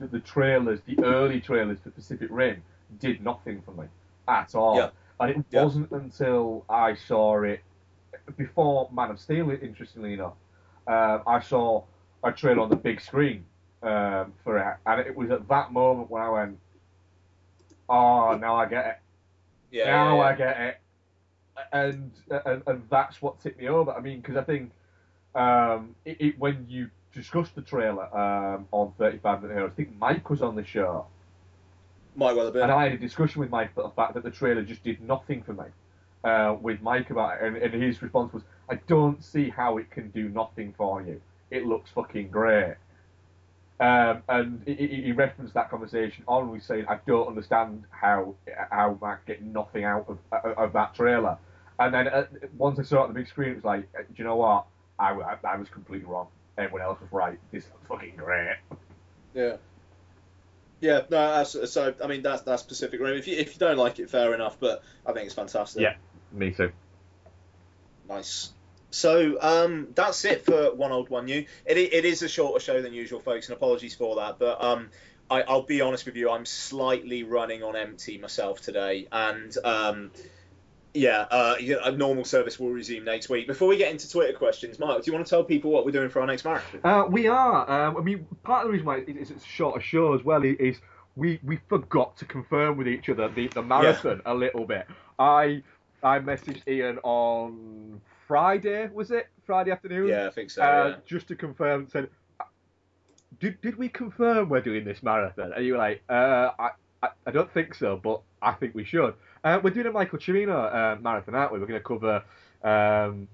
[0.00, 2.62] the the trailers, the early trailers for Pacific Rim,
[3.00, 3.84] did nothing for me
[4.28, 4.76] at all.
[4.76, 4.90] Yeah.
[5.20, 5.64] And it Yeah.
[5.64, 7.60] wasn't until I saw it
[8.38, 9.50] before Man of Steel.
[9.50, 10.36] Interestingly enough,
[10.86, 11.84] um, I saw
[12.22, 13.44] a trailer on the big screen
[13.82, 16.58] um, for it, and it was at that moment when I went,
[17.88, 18.96] "Oh, now I get it."
[19.70, 20.80] Yeah, now yeah, I get it,
[21.72, 22.12] and
[22.46, 23.92] and, and that's what tipped me over.
[23.92, 24.70] I mean, because I think
[25.34, 29.98] um, it, it, when you discussed the trailer um, on 35 Minute Heroes, I think
[29.98, 31.06] Mike was on the show,
[32.14, 32.62] Might well have been.
[32.62, 35.00] and I had a discussion with Mike about the fact that the trailer just did
[35.02, 35.64] nothing for me.
[36.24, 39.90] Uh, with Mike about it, and, and his response was, "I don't see how it
[39.90, 41.20] can do nothing for you.
[41.52, 42.74] It looks fucking great."
[43.78, 48.34] Um, and he, he referenced that conversation on with saying, "I don't understand how
[48.70, 51.36] how Mac get nothing out of of, of that trailer."
[51.78, 52.24] And then uh,
[52.56, 54.66] once I saw it on the big screen, it was like, "Do you know what?
[54.98, 56.28] I, I, I was completely wrong.
[56.56, 57.38] Everyone else was right.
[57.50, 58.56] This looks fucking great."
[59.34, 59.56] Yeah.
[60.80, 63.16] Yeah, no, so I mean that's that's Pacific Rim.
[63.16, 64.58] If you if you don't like it, fair enough.
[64.58, 65.80] But I think it's fantastic.
[65.80, 65.94] Yeah,
[66.32, 66.72] me too.
[68.08, 68.52] Nice.
[68.92, 71.44] So um, that's it for one old one new.
[71.66, 74.38] It, it is a shorter show than usual, folks, and apologies for that.
[74.38, 74.90] But um,
[75.30, 80.10] I, I'll be honest with you, I'm slightly running on empty myself today, and um,
[80.94, 81.54] yeah, uh,
[81.84, 83.46] a normal service will resume next week.
[83.46, 85.90] Before we get into Twitter questions, Mark, do you want to tell people what we're
[85.90, 86.80] doing for our next marathon?
[86.84, 87.70] Uh, we are.
[87.70, 90.44] Um, I mean, part of the reason why it- it's a shorter show as well
[90.44, 90.76] is
[91.16, 94.86] we we forgot to confirm with each other the, the marathon a little bit.
[95.18, 95.62] I
[96.02, 100.08] I messaged Ian on Friday, was it Friday afternoon?
[100.08, 100.96] Yeah, I think so, Uh, yeah.
[101.06, 102.08] Just to confirm, said,
[103.40, 105.52] did did we confirm we're doing this marathon?
[105.54, 106.70] And you were like, uh, I,
[107.02, 109.14] I I don't think so, but I think we should.
[109.44, 111.58] Uh, we're doing a Michael Cimino uh, marathon, aren't we?
[111.58, 112.22] We're going to cover.
[112.62, 113.26] Um,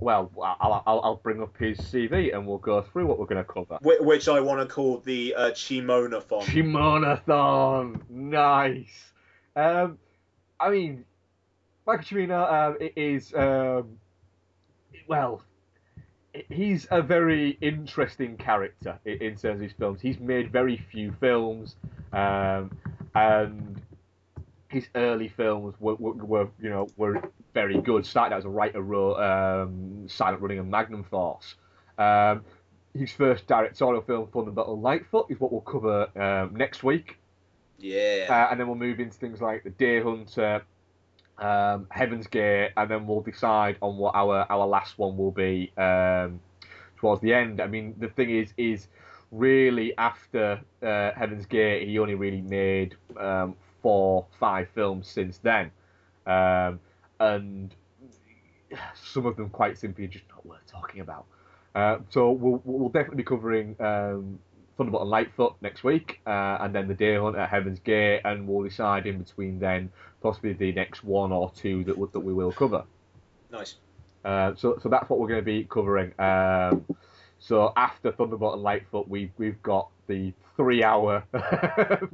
[0.00, 3.42] well, I'll, I'll, I'll bring up his CV and we'll go through what we're going
[3.42, 3.78] to cover.
[3.80, 6.42] Whi- Which I want to call the uh, Chimonathon.
[6.42, 9.12] Chimonathon, nice.
[9.56, 9.98] Um,
[10.58, 11.04] I mean,
[11.86, 13.98] Michael Cimino um, is um,
[15.06, 15.42] well,
[16.50, 20.00] he's a very interesting character in, terms of his films.
[20.00, 21.76] He's made very few films,
[22.12, 22.76] um,
[23.14, 23.80] and
[24.68, 27.22] his early films were, were, were, you know were
[27.52, 28.04] very good.
[28.04, 31.54] Started out as a writer, wrote um, Silent Running and Magnum Force.
[31.98, 32.44] Um,
[32.94, 37.18] his first directorial film, Thunderbolt and Lightfoot, is what we'll cover um, next week.
[37.78, 38.26] Yeah.
[38.28, 40.62] Uh, and then we'll move into things like The Deer Hunter,
[41.38, 45.72] um, Heaven's Gate, and then we'll decide on what our, our last one will be
[45.76, 46.40] um,
[46.96, 47.60] towards the end.
[47.60, 48.88] I mean, the thing is, is
[49.30, 55.70] really after uh, Heaven's Gate, he only really made um, four, five films since then,
[56.26, 56.80] um,
[57.20, 57.74] and
[58.94, 61.26] some of them quite simply just not worth talking about.
[61.74, 64.38] Uh, so we'll, we'll definitely be covering um,
[64.76, 68.46] Thunderbolt and Lightfoot next week, uh, and then the Deer Hunt at Heaven's Gate, and
[68.46, 69.90] we'll decide in between then
[70.24, 72.82] possibly the next one or two that that we will cover.
[73.52, 73.76] Nice.
[74.24, 76.18] Uh, so so that's what we're going to be covering.
[76.18, 76.84] Um,
[77.38, 81.24] so after Thunderbolt and Lightfoot, we we've got the three-hour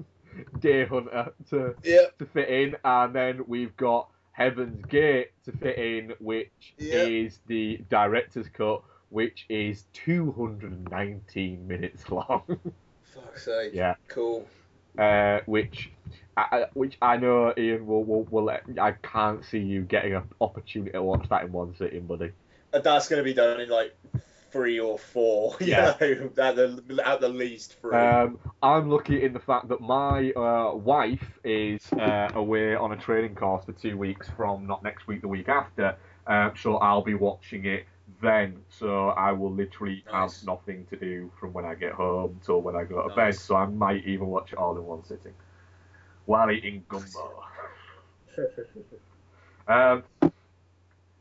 [0.58, 1.74] Deer Hunter to
[2.18, 7.80] to fit in, and then we've got Heaven's Gate to fit in, which is the
[7.90, 12.42] director's cut, which is 219 minutes long.
[13.14, 13.72] Fuck's sake.
[13.72, 13.94] Yeah.
[14.08, 14.46] Cool.
[14.98, 15.90] uh, which
[16.50, 20.24] I, which I know Ian will will, will let, I can't see you getting an
[20.40, 22.32] opportunity to watch that in one sitting, buddy.
[22.72, 23.96] Uh, That's going to be done in like
[24.50, 25.56] three or four.
[25.60, 25.94] Yeah.
[26.00, 27.96] know, at the at the least three.
[27.96, 32.96] Um, I'm lucky in the fact that my uh, wife is uh, away on a
[32.96, 35.96] training course for two weeks from not next week, the week after.
[36.26, 37.86] Uh, so I'll be watching it
[38.22, 38.60] then.
[38.68, 42.76] So I will literally have nothing to do from when I get home till when
[42.76, 43.34] I go to bed.
[43.34, 45.34] So I might even watch it all in one sitting
[46.30, 47.42] while eating gumbo.
[49.68, 50.04] um,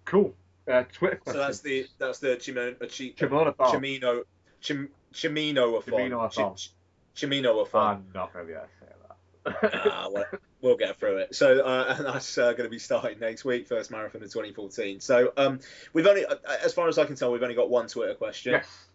[0.05, 0.35] cool.
[0.71, 3.73] Uh, Twitter so that's the that's the Chimino uh, Chi, Chimono-thon.
[3.73, 4.21] Chimino
[4.61, 5.93] Chim, Chimino-a-thon.
[5.93, 6.55] Chimino-a-thon.
[6.55, 6.69] Ch-
[7.15, 7.95] Ch- Chimino-a-thon.
[7.95, 9.85] I'm not going to be able to say that.
[9.87, 10.25] Ah, well,
[10.61, 11.33] we'll get through it.
[11.33, 14.99] So, uh, and that's uh, going to be starting next week, first marathon of 2014.
[14.99, 15.59] So, um,
[15.93, 18.53] we've only, uh, as far as I can tell, we've only got one Twitter question.
[18.53, 18.88] Yes.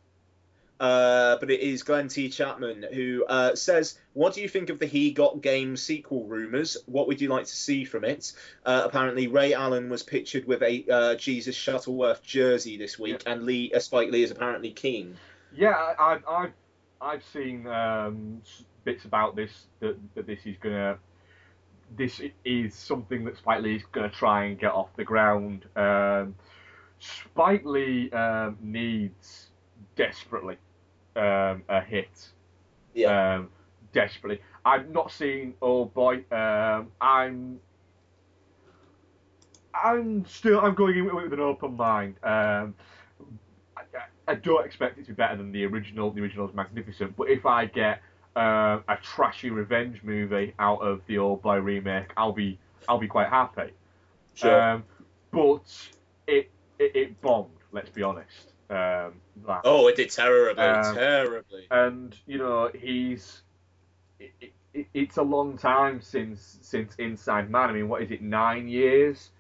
[0.85, 2.28] Uh, but it is Glenn T.
[2.28, 6.77] Chapman who uh, says, "What do you think of the He Got Game sequel rumors?
[6.85, 8.35] What would you like to see from it?"
[8.66, 13.44] Uh, apparently, Ray Allen was pictured with a uh, Jesus Shuttleworth jersey this week, and
[13.44, 15.16] Lee uh, Spike Lee is apparently keen.
[15.56, 16.52] Yeah, I, I, I've
[17.01, 18.43] I've seen um,
[18.85, 20.98] bits about this that, that this is gonna
[21.97, 25.65] this is something that Spike Lee is gonna try and get off the ground.
[25.77, 26.35] Um,
[26.98, 29.48] Spike Lee um, needs
[29.97, 30.59] desperately
[31.16, 32.28] um, a hit.
[32.95, 33.36] Yeah.
[33.36, 33.49] Um,
[33.93, 34.41] desperately.
[34.65, 36.24] I've not seen Old Boy.
[36.31, 37.61] Um, I'm
[39.74, 42.16] I'm still I'm going in with an open mind.
[42.23, 42.74] Um,
[43.77, 43.82] I,
[44.28, 46.11] I don't expect it to be better than the original.
[46.11, 48.01] The original is magnificent, but if I get
[48.36, 52.59] uh, a trashy revenge movie out of the Old Boy remake, I'll be
[52.89, 53.73] I'll be quite happy.
[54.35, 54.61] Sure.
[54.61, 54.85] Um,
[55.31, 55.91] but
[56.27, 57.51] it, it it bombed.
[57.73, 58.53] Let's be honest.
[58.70, 59.12] Um.
[59.65, 61.66] Oh, it did terribly, Um, terribly.
[61.70, 63.43] And you know he's.
[64.19, 67.70] It, it, it's a long time since since Inside Man.
[67.70, 68.23] I mean, what is it?
[68.23, 69.31] Nine years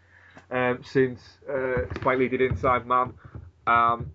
[0.50, 3.14] um, since uh, Spike Lee did Inside Man.
[3.66, 4.12] Um,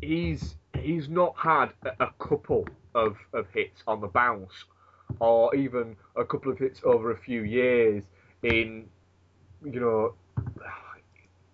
[0.00, 4.52] he's he's not had a, a couple of, of hits on the bounce,
[5.20, 8.02] or even a couple of hits over a few years.
[8.42, 8.86] In
[9.64, 10.14] you know,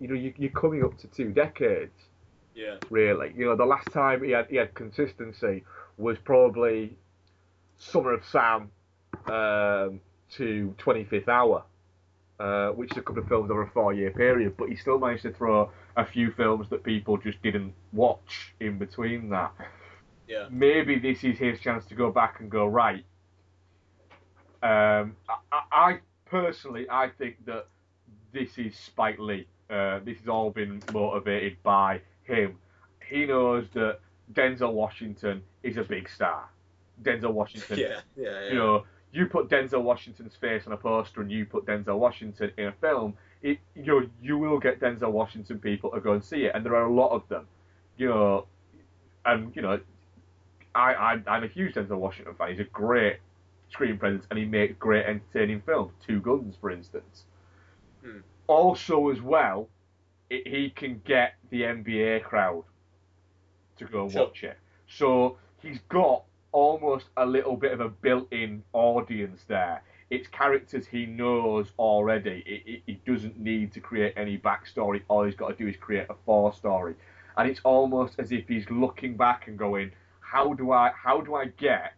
[0.01, 2.10] you know, you, you're coming up to two decades
[2.55, 2.77] Yeah.
[2.91, 3.33] really.
[3.37, 5.65] You know, the last time he had he had consistency
[5.97, 6.97] was probably
[7.79, 8.71] Summer of Sam
[9.27, 10.01] um,
[10.33, 11.63] to 25th Hour,
[12.39, 14.99] uh, which is a couple of films over a four year period, but he still
[14.99, 19.53] managed to throw a few films that people just didn't watch in between that.
[20.29, 20.47] Yeah.
[20.51, 23.05] Maybe this is his chance to go back and go right.
[24.63, 25.17] Um,
[25.51, 27.67] I, I, personally, I think that
[28.33, 29.47] this is Spike Lee.
[29.69, 32.57] Uh, this has all been motivated by him.
[33.09, 34.01] He knows that
[34.33, 36.49] Denzel Washington is a big star.
[37.03, 37.79] Denzel Washington.
[37.79, 38.49] Yeah, yeah, yeah.
[38.49, 42.53] You know, you put Denzel Washington's face on a poster and you put Denzel Washington
[42.57, 46.23] in a film, it, you know, you will get Denzel Washington people to go and
[46.23, 47.47] see it, and there are a lot of them.
[47.97, 48.47] You know,
[49.25, 49.81] and you know,
[50.75, 52.51] I, I I'm a huge Denzel Washington fan.
[52.51, 53.17] He's a great
[53.71, 55.93] screen presence, and he makes great entertaining films.
[56.07, 57.25] Two Guns, for instance.
[58.05, 58.19] Hmm.
[58.47, 59.69] Also, as well,
[60.31, 62.65] it, he can get the NBA crowd
[63.77, 64.27] to go Sure.
[64.27, 64.57] watch it.
[64.87, 69.83] So he's got almost a little bit of a built-in audience there.
[70.11, 72.43] It's characters he knows already.
[72.47, 75.03] It, it, he doesn't need to create any backstory.
[75.09, 76.95] All he's got to do is create a four story.
[77.37, 81.37] and it's almost as if he's looking back and going, "How do I, how do
[81.37, 81.95] I get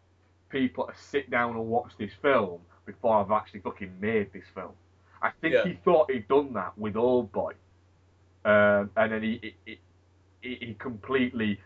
[0.51, 4.73] people to sit down and watch this film before I've actually fucking made this film?"
[5.23, 5.65] I think Yeah.
[5.65, 7.55] he thought he'd done that with Old Boy,
[8.45, 9.79] um, and then he, he,
[10.41, 11.61] he, he completely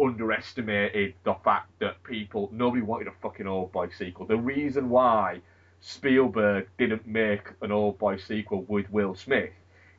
[0.00, 4.26] underestimated the fact that people nobody wanted a fucking Old Boy sequel.
[4.26, 5.40] The reason why
[5.80, 9.50] Spielberg didn't make an Old Boy sequel with Will Smith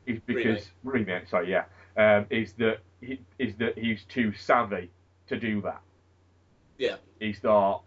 [0.06, 1.64] is because remake, sorry, yeah,
[1.96, 4.90] um, is that he, is that he's too savvy
[5.28, 5.80] to do that.
[6.78, 6.96] Yeah.
[7.18, 7.82] He's thought,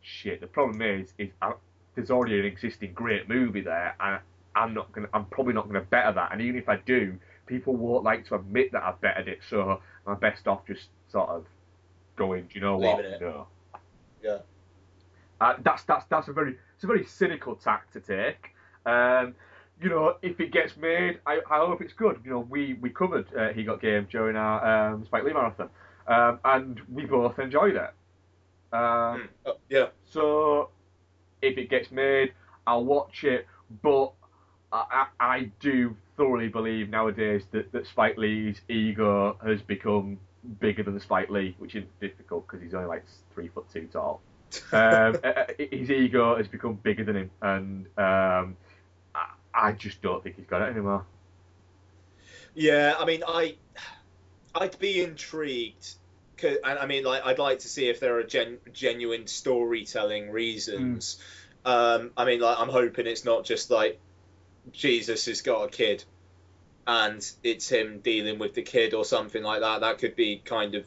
[0.00, 0.40] shit.
[0.40, 1.52] The problem is, is I,
[1.94, 4.18] there's already an existing great movie there, and
[4.54, 6.32] I'm not gonna, I'm probably not gonna better that.
[6.32, 9.40] And even if I do, people won't like to admit that I've bettered it.
[9.48, 11.46] So I'm best off just sort of
[12.16, 13.04] going, do you know what?
[13.04, 13.20] It.
[13.20, 13.46] No.
[14.22, 14.38] Yeah.
[15.40, 18.50] Uh, that's that's that's a very it's a very cynical tack to take.
[18.86, 19.34] Um,
[19.80, 22.20] you know, if it gets made, I, I hope it's good.
[22.24, 25.68] You know, we we covered uh, he got game during our um, Spike Lee marathon,
[26.06, 27.90] um, and we both enjoyed it.
[28.72, 29.88] Um, Oh, yeah.
[30.06, 30.70] so
[31.42, 32.32] if it gets made,
[32.66, 33.46] I'll watch it.
[33.82, 34.12] But
[34.72, 40.18] I, I, I do thoroughly believe nowadays that, that Spike Lee's ego has become
[40.60, 44.20] bigger than Spike Lee, which is difficult because he's only like three foot two tall.
[44.72, 45.16] um,
[45.58, 48.56] his ego has become bigger than him, and um,
[49.14, 51.06] I, I just don't think he's got it anymore.
[52.54, 53.56] Yeah, I mean, I,
[54.54, 55.94] I'd be intrigued,
[56.42, 61.18] and I mean, like, I'd like to see if there are gen- genuine storytelling reasons.
[61.64, 63.98] Um, I mean, like, I'm hoping it's not just like
[64.70, 66.04] Jesus has got a kid,
[66.86, 69.80] and it's him dealing with the kid or something like that.
[69.80, 70.86] That could be kind of,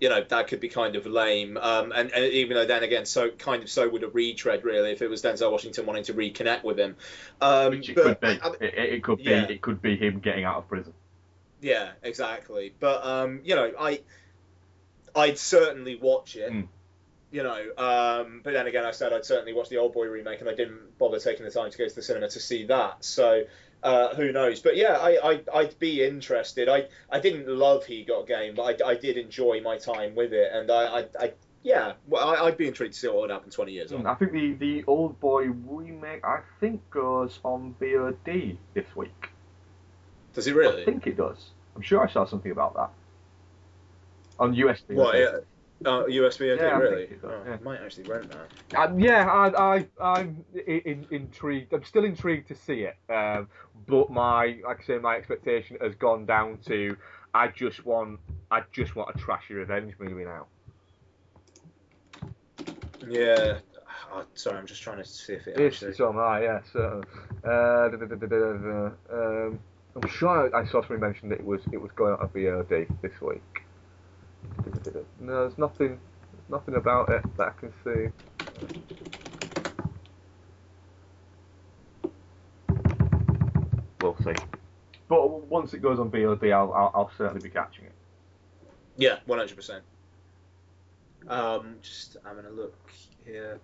[0.00, 1.56] you know, that could be kind of lame.
[1.56, 4.92] Um, and, and even though then again, so kind of so would a retread really
[4.92, 6.96] if it was Denzel Washington wanting to reconnect with him.
[7.40, 8.64] Um, Which it but- could be.
[8.66, 9.24] It, it- it could be.
[9.24, 9.46] Yeah.
[9.48, 10.92] It could be him getting out of prison.
[11.62, 12.74] Yeah, exactly.
[12.78, 14.00] But um, you know, I
[15.14, 16.52] I'd certainly watch it.
[16.52, 16.68] Mm.
[17.36, 20.40] You know, um, but then again, I said I'd certainly watch the Old Boy remake,
[20.40, 23.04] and I didn't bother taking the time to go to the cinema to see that.
[23.04, 23.42] So
[23.82, 24.60] uh, who knows?
[24.60, 26.70] But yeah, I, I I'd be interested.
[26.70, 30.32] I I didn't love He Got Game, but I, I did enjoy my time with
[30.32, 31.32] it, and I I, I
[31.62, 34.06] yeah, well, I, I'd be intrigued to see what would happen 20 years on.
[34.06, 39.28] I think the, the Old Boy remake, I think, goes on VOD this week.
[40.32, 40.82] Does it really?
[40.82, 41.50] I think it does.
[41.74, 42.90] I'm sure I saw something about that.
[44.38, 44.96] On USB.
[45.18, 45.40] Yeah.
[45.84, 47.06] Uh, USB, I Yeah, I really?
[47.06, 48.78] does, Oh, I might actually rent that.
[48.78, 51.72] Um, yeah, I, I, I'm in, in, intrigued.
[51.72, 53.48] I'm still intrigued to see it, um,
[53.86, 56.96] but my, like I say, my expectation has gone down to
[57.34, 58.18] I just want,
[58.50, 60.46] I just want a trashy revenge movie now.
[63.08, 63.58] Yeah.
[64.12, 65.92] Oh, sorry, I'm just trying to see if it Yes, actually.
[65.92, 66.42] so am I.
[66.42, 67.02] Yeah, so.
[67.44, 69.60] Uh, da, da, da, um,
[69.94, 72.88] I'm sure I saw somebody mention that it was it was going out of VOD
[73.02, 73.65] this week.
[75.20, 75.98] No, there's nothing,
[76.48, 78.10] nothing about it that I can see.
[84.00, 84.34] We'll see.
[85.08, 87.92] But once it goes on VOD, I'll, I'll, I'll certainly be catching it.
[88.96, 89.84] Yeah, one hundred percent.
[91.28, 92.90] Um, just having a look
[93.24, 93.60] here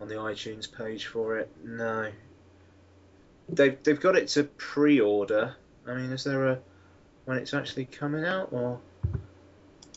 [0.00, 1.50] on the iTunes page for it.
[1.64, 2.10] No,
[3.48, 5.56] they've they've got it to pre-order.
[5.86, 6.58] I mean, is there a
[7.24, 8.80] when it's actually coming out or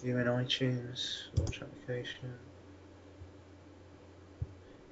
[0.04, 2.34] you in iTunes launch application?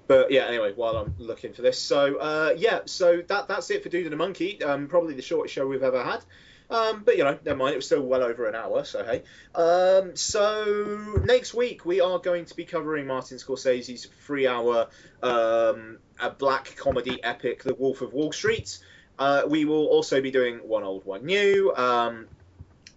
[0.08, 3.82] But yeah, anyway, while I'm looking for this, so uh, yeah, so that that's it
[3.82, 4.62] for Dude and the Monkey.
[4.64, 6.24] Um, probably the shortest show we've ever had.
[6.70, 7.74] Um, but you know, never mind.
[7.74, 9.24] It was still well over an hour, so hey.
[9.54, 14.88] Um, so next week we are going to be covering Martin Scorsese's three-hour
[15.22, 18.80] um, a black comedy epic, The Wolf of Wall Street.
[19.18, 21.74] Uh, we will also be doing one old, one new.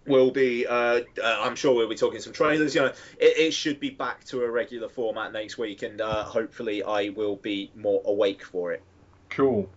[0.07, 2.73] We'll be, uh, uh, I'm sure we'll be talking some trailers.
[2.73, 6.23] You know, it, it should be back to a regular format next week, and uh,
[6.23, 8.81] hopefully I will be more awake for it.
[9.29, 9.69] Cool.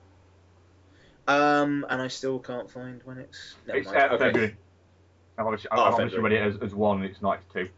[1.29, 3.57] Um, and I still can't find when it's.
[3.67, 3.99] Never It's mind.
[3.99, 4.19] uh, Okay.
[4.25, 4.57] February.
[5.39, 7.69] I've obviously, I've Oh, obviously read it as, as one, it's not, two.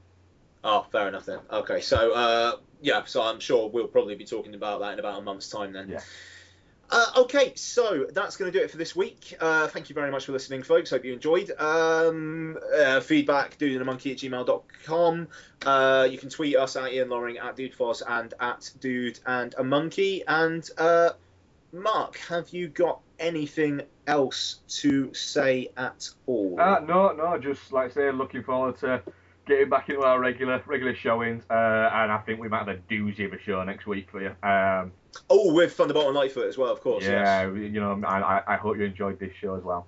[0.63, 1.41] Oh, fair enough then.
[1.53, 5.19] Okay, so uh, yeah, so I'm sure we'll probably be talking about that in about
[5.19, 5.89] a month's time then.
[5.91, 6.01] Yeah.
[6.95, 9.37] Uh, okay, so that's going to do it for this week.
[9.41, 10.91] Uh, thank you very much for listening, folks.
[10.91, 11.51] Hope you enjoyed.
[11.59, 15.27] Um, uh, feedback, dudeandamonkey at gmail.com.
[15.67, 19.65] Uh, you can tweet us at Ian Loring, at DudeFoz, and at Dude and a
[19.65, 20.23] Monkey.
[20.29, 21.11] And uh,
[21.73, 26.61] Mark, have you got anything else to say at all?
[26.61, 29.03] Uh, no, no, just like I say, looking forward to
[29.49, 32.77] getting back into our regular regular showings, uh, and I think we might have a
[32.89, 34.29] doozy of a show next week for you.
[34.49, 34.93] Um,
[35.31, 37.05] oh, with Thunderbolt and Lightfoot as well, of course.
[37.05, 37.73] yeah, yes.
[37.73, 39.87] you know, I, I- I hope you enjoyed this show as well.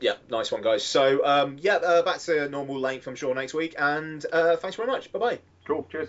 [0.00, 0.82] Yeah, nice one, guys.
[0.82, 3.74] So, um, yeah, uh, back to normal length, I'm sure, next week.
[3.78, 5.12] And uh, thanks very much.
[5.12, 5.38] Bye bye.
[5.66, 5.86] Cool.
[5.92, 6.08] Cheers.